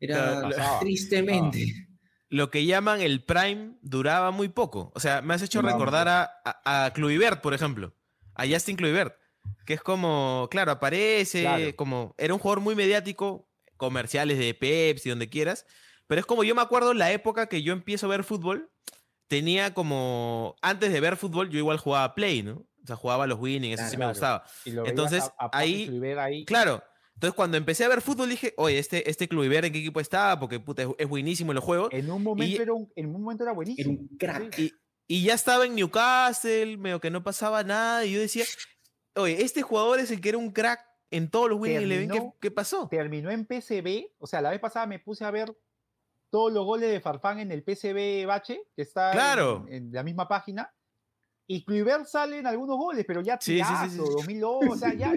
[0.00, 1.88] Era pasaba, tristemente.
[2.28, 4.90] Lo que llaman el prime duraba muy poco.
[4.94, 7.94] O sea, me has hecho recordar a, a, a Kluivert, por ejemplo.
[8.34, 9.14] A Justin Kluivert.
[9.66, 11.76] Que es como, claro, aparece, Claro.
[11.76, 15.66] como, era un jugador muy mediático, comerciales de Pepsi, donde quieras.
[16.06, 18.70] Pero es como, yo me acuerdo la época que yo empiezo a ver fútbol,
[19.28, 22.66] tenía como, antes de ver fútbol, yo igual jugaba Play, ¿no?
[22.82, 24.10] O sea, jugaba los winning, eso sí me Claro.
[24.10, 24.44] gustaba.
[24.64, 26.82] Y lo veías Entonces, a- a ahí- Claro.
[27.14, 30.38] Entonces, cuando empecé a ver fútbol, dije, oye, este, este Kluivert, ¿en qué equipo estaba?
[30.40, 31.88] Porque puta, es, es buenísimo en los juegos.
[31.92, 33.92] En un momento, Y- era, un, en un momento era Era buenísimo.
[34.00, 34.58] un crack.
[34.58, 34.72] Y,
[35.12, 38.06] y ya estaba en Newcastle, medio que no pasaba nada.
[38.06, 38.44] Y yo decía,
[39.16, 42.08] oye, este jugador es el que era un crack en todos los Winning Eleven.
[42.08, 42.88] ¿Qué, qué pasó?
[42.88, 45.54] Terminó en PCB, o sea, la vez pasada me puse a ver
[46.30, 49.66] todos los goles de Farfán en el PCB Bache, que está en- Claro.
[49.68, 50.72] en, la misma página.
[51.46, 54.12] Y Kluivert sale en algunos goles, pero ya Sí, sí, sí, sí, tirazo, sí.
[54.16, 55.12] 2002, o sea, ya,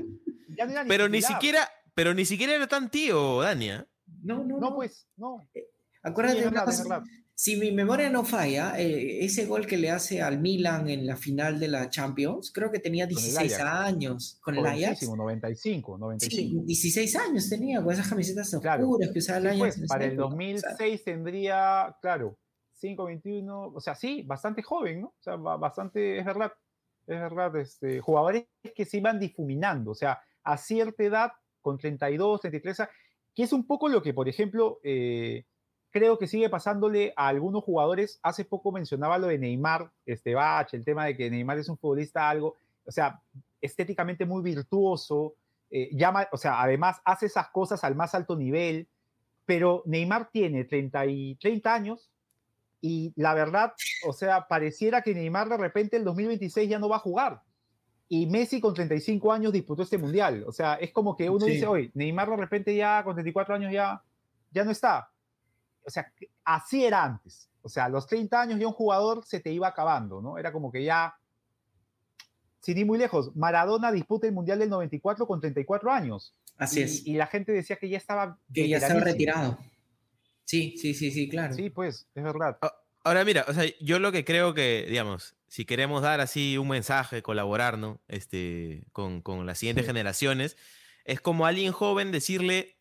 [0.58, 3.88] ya no era Pero ni siquiera, pero ni siquiera era tan tío, Dania.
[4.24, 4.76] No, no, No, no.
[4.76, 5.48] pues, no.
[6.04, 7.12] Acuérdate Sí, de una verdad, es cosa, verdad.
[7.38, 11.18] Si mi memoria no falla, eh, ese gol que le hace al Milan en la
[11.18, 13.70] final de la Champions, creo que tenía el 16 Ajax.
[13.94, 14.80] años con el Ajax.
[14.82, 16.62] Jovencísimo, 95, 95.
[16.62, 18.84] Sí, 16 años tenía, con esas camisetas Claro.
[18.84, 19.78] oscuras que usaba el Sí, Ajax.
[19.80, 20.26] pues, para el época.
[20.28, 22.40] O 2006 sea, tendría, claro,
[22.72, 25.08] 5, 21, o sea, sí, bastante joven, ¿no?
[25.08, 26.54] O sea, ba- bastante, es verdad,
[27.06, 31.32] es verdad, este, jugadores que se iban difuminando, o sea, a cierta edad,
[31.62, 32.90] con 32, 33, a-
[33.36, 35.44] que es un poco lo que, por ejemplo, eh,
[35.96, 38.20] creo que sigue pasándole a algunos jugadores.
[38.22, 41.78] Hace poco mencionaba lo de Neymar, este Bach, el tema de que Neymar es un
[41.78, 43.22] futbolista algo, o sea,
[43.62, 45.36] estéticamente muy virtuoso,
[45.72, 48.90] eh, llama, o sea, además hace esas cosas al más alto nivel,
[49.46, 52.12] pero Neymar tiene 30, y, 30 años
[52.82, 53.72] y la verdad,
[54.06, 57.42] o sea, pareciera que Neymar de repente el 2026 ya no va a jugar.
[58.10, 60.44] Y Messi con 35 años disputó este mundial.
[60.46, 61.54] O sea, es como que uno Sí.
[61.54, 64.04] dice, oye, Neymar de repente ya con 34 años ya,
[64.52, 65.10] ya no está.
[65.86, 66.12] O sea,
[66.44, 67.50] así era antes.
[67.62, 70.38] O sea, a los 30 años ya un jugador se te iba acabando, ¿no?
[70.38, 71.16] Era como que ya,
[72.62, 76.34] sin ir muy lejos, Maradona disputa el Mundial del 94 con 34 años.
[76.58, 77.08] Así y, es.
[77.08, 78.40] y la gente decía que ya estaba...
[78.54, 79.58] que ya estaba retirado.
[80.46, 81.54] Sí, sí, sí, sí, claro.
[81.56, 82.58] Sí, pues, es verdad.
[83.04, 86.68] Ahora mira, o sea, yo lo que creo que, digamos, si queremos dar así un
[86.68, 88.00] mensaje, colaborar, ¿no?
[88.08, 89.90] Este, con, con las siguientes Sí.
[89.90, 90.58] generaciones,
[91.04, 92.76] es como a alguien joven decirle,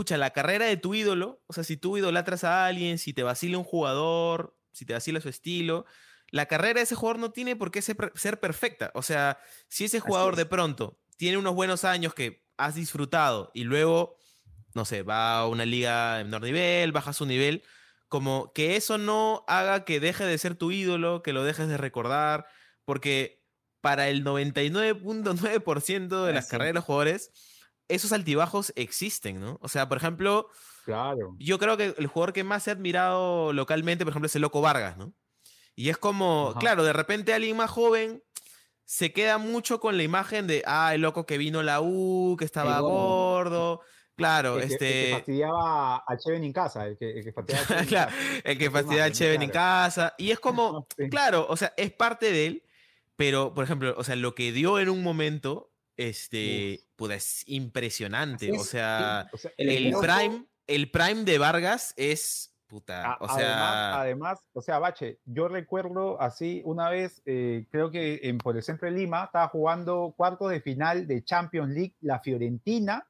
[0.00, 3.22] pucha, la carrera de tu ídolo, o sea, si tú idolatras a alguien, si te
[3.22, 5.84] vacila un jugador, si te vacila su estilo,
[6.30, 8.90] la carrera de ese jugador no tiene por qué ser, per- ser perfecta.
[8.94, 9.38] O sea,
[9.68, 14.16] si ese jugador de pronto tiene unos buenos años que has disfrutado y luego,
[14.74, 17.62] no sé, va a una liga de menor nivel, baja su nivel,
[18.08, 21.76] como que eso no haga que deje de ser tu ídolo, que lo dejes de
[21.76, 22.46] recordar,
[22.86, 23.44] porque
[23.82, 27.32] para el 99.9% de las carreras de los jugadores,
[27.90, 29.58] esos altibajos existen, ¿no?
[29.62, 30.48] O sea, por ejemplo,
[30.84, 31.36] Claro.
[31.38, 34.60] yo creo que el jugador que más he admirado localmente, por ejemplo, es el Loco
[34.60, 35.12] Vargas, ¿no?
[35.76, 36.58] Y es como, Ajá.
[36.60, 38.22] claro, de repente alguien más joven
[38.84, 42.36] se queda mucho con la imagen de, ah, el loco que vino a la U,
[42.38, 42.90] que estaba gordo.
[43.78, 43.80] gordo.
[44.16, 45.14] Claro, el, que, el que este.
[45.14, 48.12] fastidiaba a Cheven en casa, el que, el que fastidiaba a Cheven en Claro,
[48.44, 50.14] el que Esa fastidia al imagen, Cheven en casa.
[50.18, 51.08] Y es como, Sí.
[51.08, 52.64] claro, o sea, es parte de él,
[53.16, 58.52] Pero, por ejemplo, o sea, lo que dio en un momento, este, puta, es impresionante.
[58.52, 63.12] O sea, O sea, El prime, el prime de Vargas es puta.
[63.14, 67.90] A- O además, sea, además, o sea, Bache, yo recuerdo así una vez, eh, creo
[67.90, 71.94] que en, por el centro de Lima, estaba jugando cuartos de final de Champions League,
[72.02, 73.06] la Fiorentina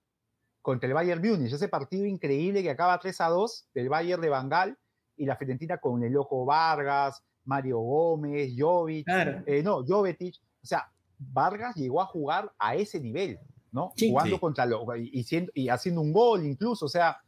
[0.62, 4.28] contra el Bayern Múnich, ese partido increíble que acaba 3 a 2 del Bayern de
[4.28, 4.78] Bangal
[5.16, 9.42] y la Fiorentina con el Ojo Vargas, Mario Gómez, Jovic, Claro.
[9.46, 13.38] eh, no, Jovetic, o sea, Vargas llegó a jugar a ese nivel,
[13.72, 13.92] ¿no?
[13.96, 14.10] Sí.
[14.10, 14.40] Jugando Sí.
[14.40, 17.20] contra los, y, y siendo- y haciendo un gol incluso, o sea,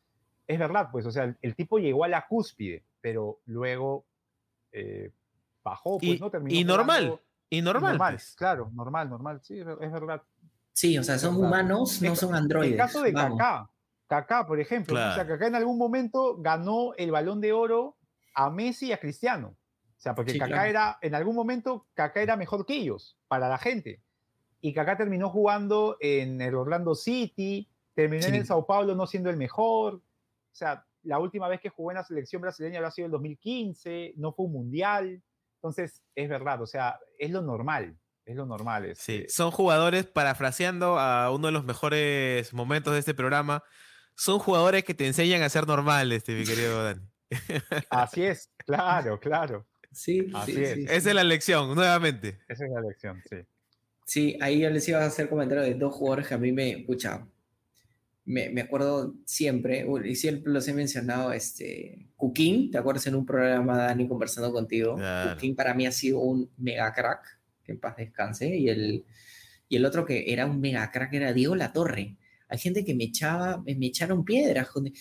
[0.47, 4.05] es verdad, pues, o sea, el, el tipo llegó a la cúspide, pero luego
[4.73, 5.11] eh,
[5.63, 6.31] bajó, pues, Y- ¿no?
[6.31, 7.99] Terminó y normal, jugando- y y normal.
[7.99, 8.35] pues.
[8.37, 10.23] claro, normal, normal, sí, es ver- es verdad.
[10.73, 12.73] Sí, o sea, son humanos, no son androides.
[12.73, 13.39] El caso de vamos.
[13.39, 13.69] Kaká,
[14.07, 15.29] Kaká, por ejemplo, o sea, Claro.
[15.31, 17.97] Kaká en algún momento ganó el Balón de Oro
[18.35, 19.49] a Messi y a Cristiano.
[19.49, 20.69] O sea, porque Sí, Kaká claro.
[20.71, 24.01] era, en algún momento, Kaká era mejor que ellos, para la gente.
[24.63, 28.39] Y Kaká terminó jugando en el Orlando City, terminó en Sí.
[28.39, 29.97] el Sao Paulo no siendo el mejor.
[29.97, 30.03] O
[30.55, 34.33] sea, la última vez que jugó en la selección brasileña habrá sido el 2015, no
[34.33, 35.23] fue un mundial.
[35.57, 38.95] Entonces, es verdad, o sea, es lo normal, es lo normal.
[38.97, 43.63] Sí, este, son jugadores, parafraseando a uno de los mejores momentos de este programa,
[44.15, 47.01] son jugadores que te enseñan a ser normal, este, mi querido Dani.
[47.91, 49.67] Así es, claro, claro.
[49.91, 50.75] Sí, Así sí, es.
[50.75, 51.09] sí, Esa sí.
[51.11, 52.39] es la lección, nuevamente.
[52.49, 53.37] Esa es la lección, sí.
[54.05, 56.79] Sí, ahí yo les iba a hacer comentario de dos jugadores que a mí me,
[56.87, 57.27] pucha,
[58.25, 63.27] me, me acuerdo siempre, y siempre los he mencionado, este, Cuquín, ¿te acuerdas en un
[63.27, 64.97] programa, Dani, conversando contigo?
[64.97, 65.35] Claro.
[65.35, 69.05] Cuquín para mí ha sido un mega crack, que en paz descanse, y el,
[69.69, 72.17] y el otro que era un mega crack era Diego Latorre.
[72.49, 74.69] Hay gente que me echaba, me, me echaron piedras.
[74.69, 74.93] con-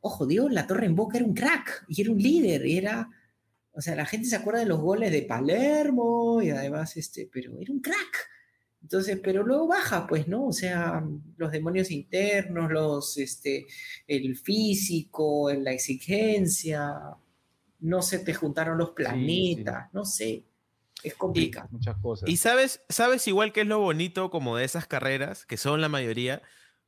[0.00, 3.08] Ojo, Diego Latorre en Boca era un crack, y era un líder, y era...
[3.74, 7.58] O sea, la gente se acuerda de los goles de Palermo y además, este, pero
[7.58, 8.28] era un crack.
[8.82, 10.46] Entonces, pero luego baja, pues, ¿no?
[10.46, 11.02] O sea,
[11.36, 13.66] los demonios internos, los, este,
[14.06, 16.92] el físico, la exigencia,
[17.80, 20.44] no se te juntaron los planetas, no sé,
[21.02, 21.68] es complicado.
[21.70, 22.28] Muchas cosas.
[22.28, 25.88] Y sabes, sabes igual que es lo bonito como de esas carreras, que son la
[25.88, 26.42] mayoría,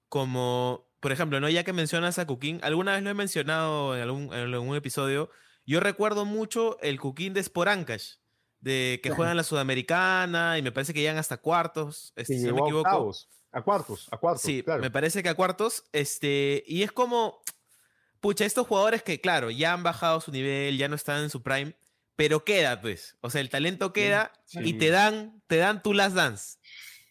[0.09, 1.49] como, por ejemplo, ¿no?
[1.49, 5.31] Ya que mencionas a Cuquín, alguna vez lo he mencionado en algún, en algún episodio,
[5.67, 8.17] yo recuerdo mucho el Cuquín de Sporancash,
[8.65, 12.55] de que juegan la Sudamericana y me parece que llegan hasta cuartos, este, si no
[12.55, 12.79] me equivoco.
[12.89, 14.81] octavos, a cuartos, a cuartos, Sí, claro.
[14.81, 17.41] me parece que a cuartos, este, y es como,
[18.21, 21.43] pucha, estos jugadores que, claro, ya han bajado su nivel, ya no están en su
[21.43, 21.77] prime,
[22.17, 26.17] pero queda, pues, o sea, el talento queda y te dan, te dan tu last
[26.17, 26.59] dance,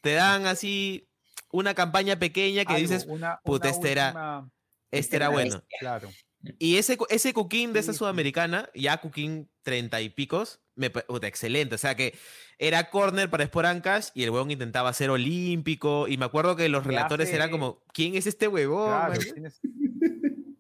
[0.01, 1.07] te dan así
[1.51, 4.47] una campaña pequeña que Algo, dices, una, puta, este era-
[4.89, 5.63] este era bueno.
[5.79, 6.09] Claro.
[6.57, 11.27] Y ese, ese Cuquín de esa Sí, sudamericana, ya Cuquín treinta y picos, me, puta,
[11.27, 11.75] excelente.
[11.75, 12.15] O sea que
[12.57, 16.07] era corner para Sporancas y el huevón intentaba ser olímpico.
[16.07, 18.87] Y me acuerdo que los relatores eran hace- como, ¿quién es este huevón?
[18.87, 19.59] Claro, man?" tienes-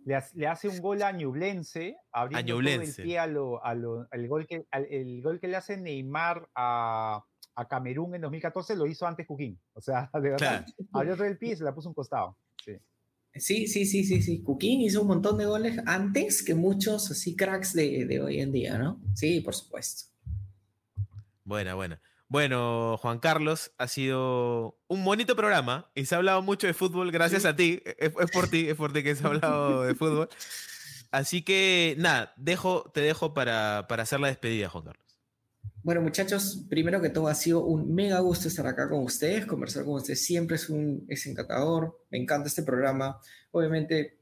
[0.05, 4.05] le, hace, le hace un gol a Ñublense, abriendo el pie a lo, a lo-
[4.11, 7.23] al gol que, al- el gol que le hace Neymar a,
[7.55, 9.59] a Camerún en 2014 lo hizo antes Cuquín.
[9.73, 10.65] O sea, de verdad, Claro.
[10.91, 12.37] abrió todo el pie y se la puso un costado.
[12.65, 12.73] Sí.
[13.35, 14.41] Sí, sí, sí, sí, sí.
[14.41, 18.51] Cuquín hizo un montón de goles antes que muchos así cracks de, de hoy en
[18.51, 19.01] día, ¿no?
[19.15, 20.11] Sí, por supuesto.
[21.43, 22.01] Buena, buena.
[22.27, 27.11] Bueno, Juan Carlos, ha sido un bonito programa y se ha hablado mucho de fútbol
[27.11, 27.81] gracias a ti.
[27.97, 30.29] Es, es por ti, es por ti que se ha hablado de fútbol.
[31.11, 35.02] Así que nada, dejo, te dejo para, para hacer la despedida, Juan Carlos.
[35.83, 39.83] Bueno, muchachos, primero que todo ha sido un mega gusto estar acá con ustedes, conversar
[39.83, 43.19] con ustedes siempre es un es encantador, me encanta este programa.
[43.51, 44.19] Obviamente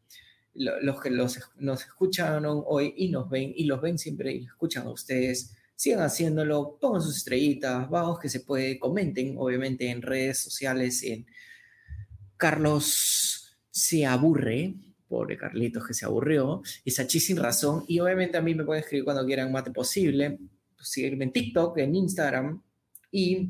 [0.55, 4.45] lo- los que los, nos escuchan hoy y nos ven y los ven siempre y
[4.45, 10.01] escuchan a ustedes, sigan haciéndolo, pongan sus estrellitas, vamos que se puede, comenten obviamente en
[10.01, 11.03] redes sociales
[12.37, 14.75] Carlos se aburre,
[15.07, 18.83] pobre Carlitos que se aburrió, y Sachi sin razón, y obviamente a mí me pueden
[18.83, 20.39] escribir cuando quieran mate posible,
[20.83, 22.61] seguirme en TikTok, en Instagram,
[23.11, 23.49] y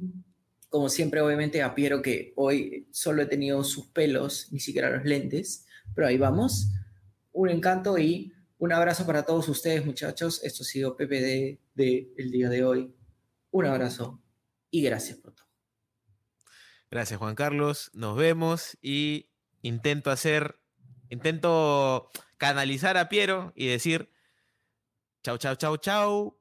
[0.69, 5.05] como siempre obviamente a Piero que hoy solo he tenido sus pelos, ni siquiera los
[5.05, 6.71] lentes, pero ahí vamos,
[7.34, 12.49] un encanto y un abrazo para todos ustedes muchachos, esto ha sido PPD del día
[12.49, 12.93] de hoy,
[13.51, 14.21] un abrazo
[14.69, 15.47] y gracias por todo.
[16.89, 17.89] Gracias, Juan Carlos.
[17.93, 19.29] Nos vemos y
[19.61, 20.59] intento hacer,
[21.09, 24.09] intento canalizar a Piero y decir
[25.23, 26.41] chau, chau, chau,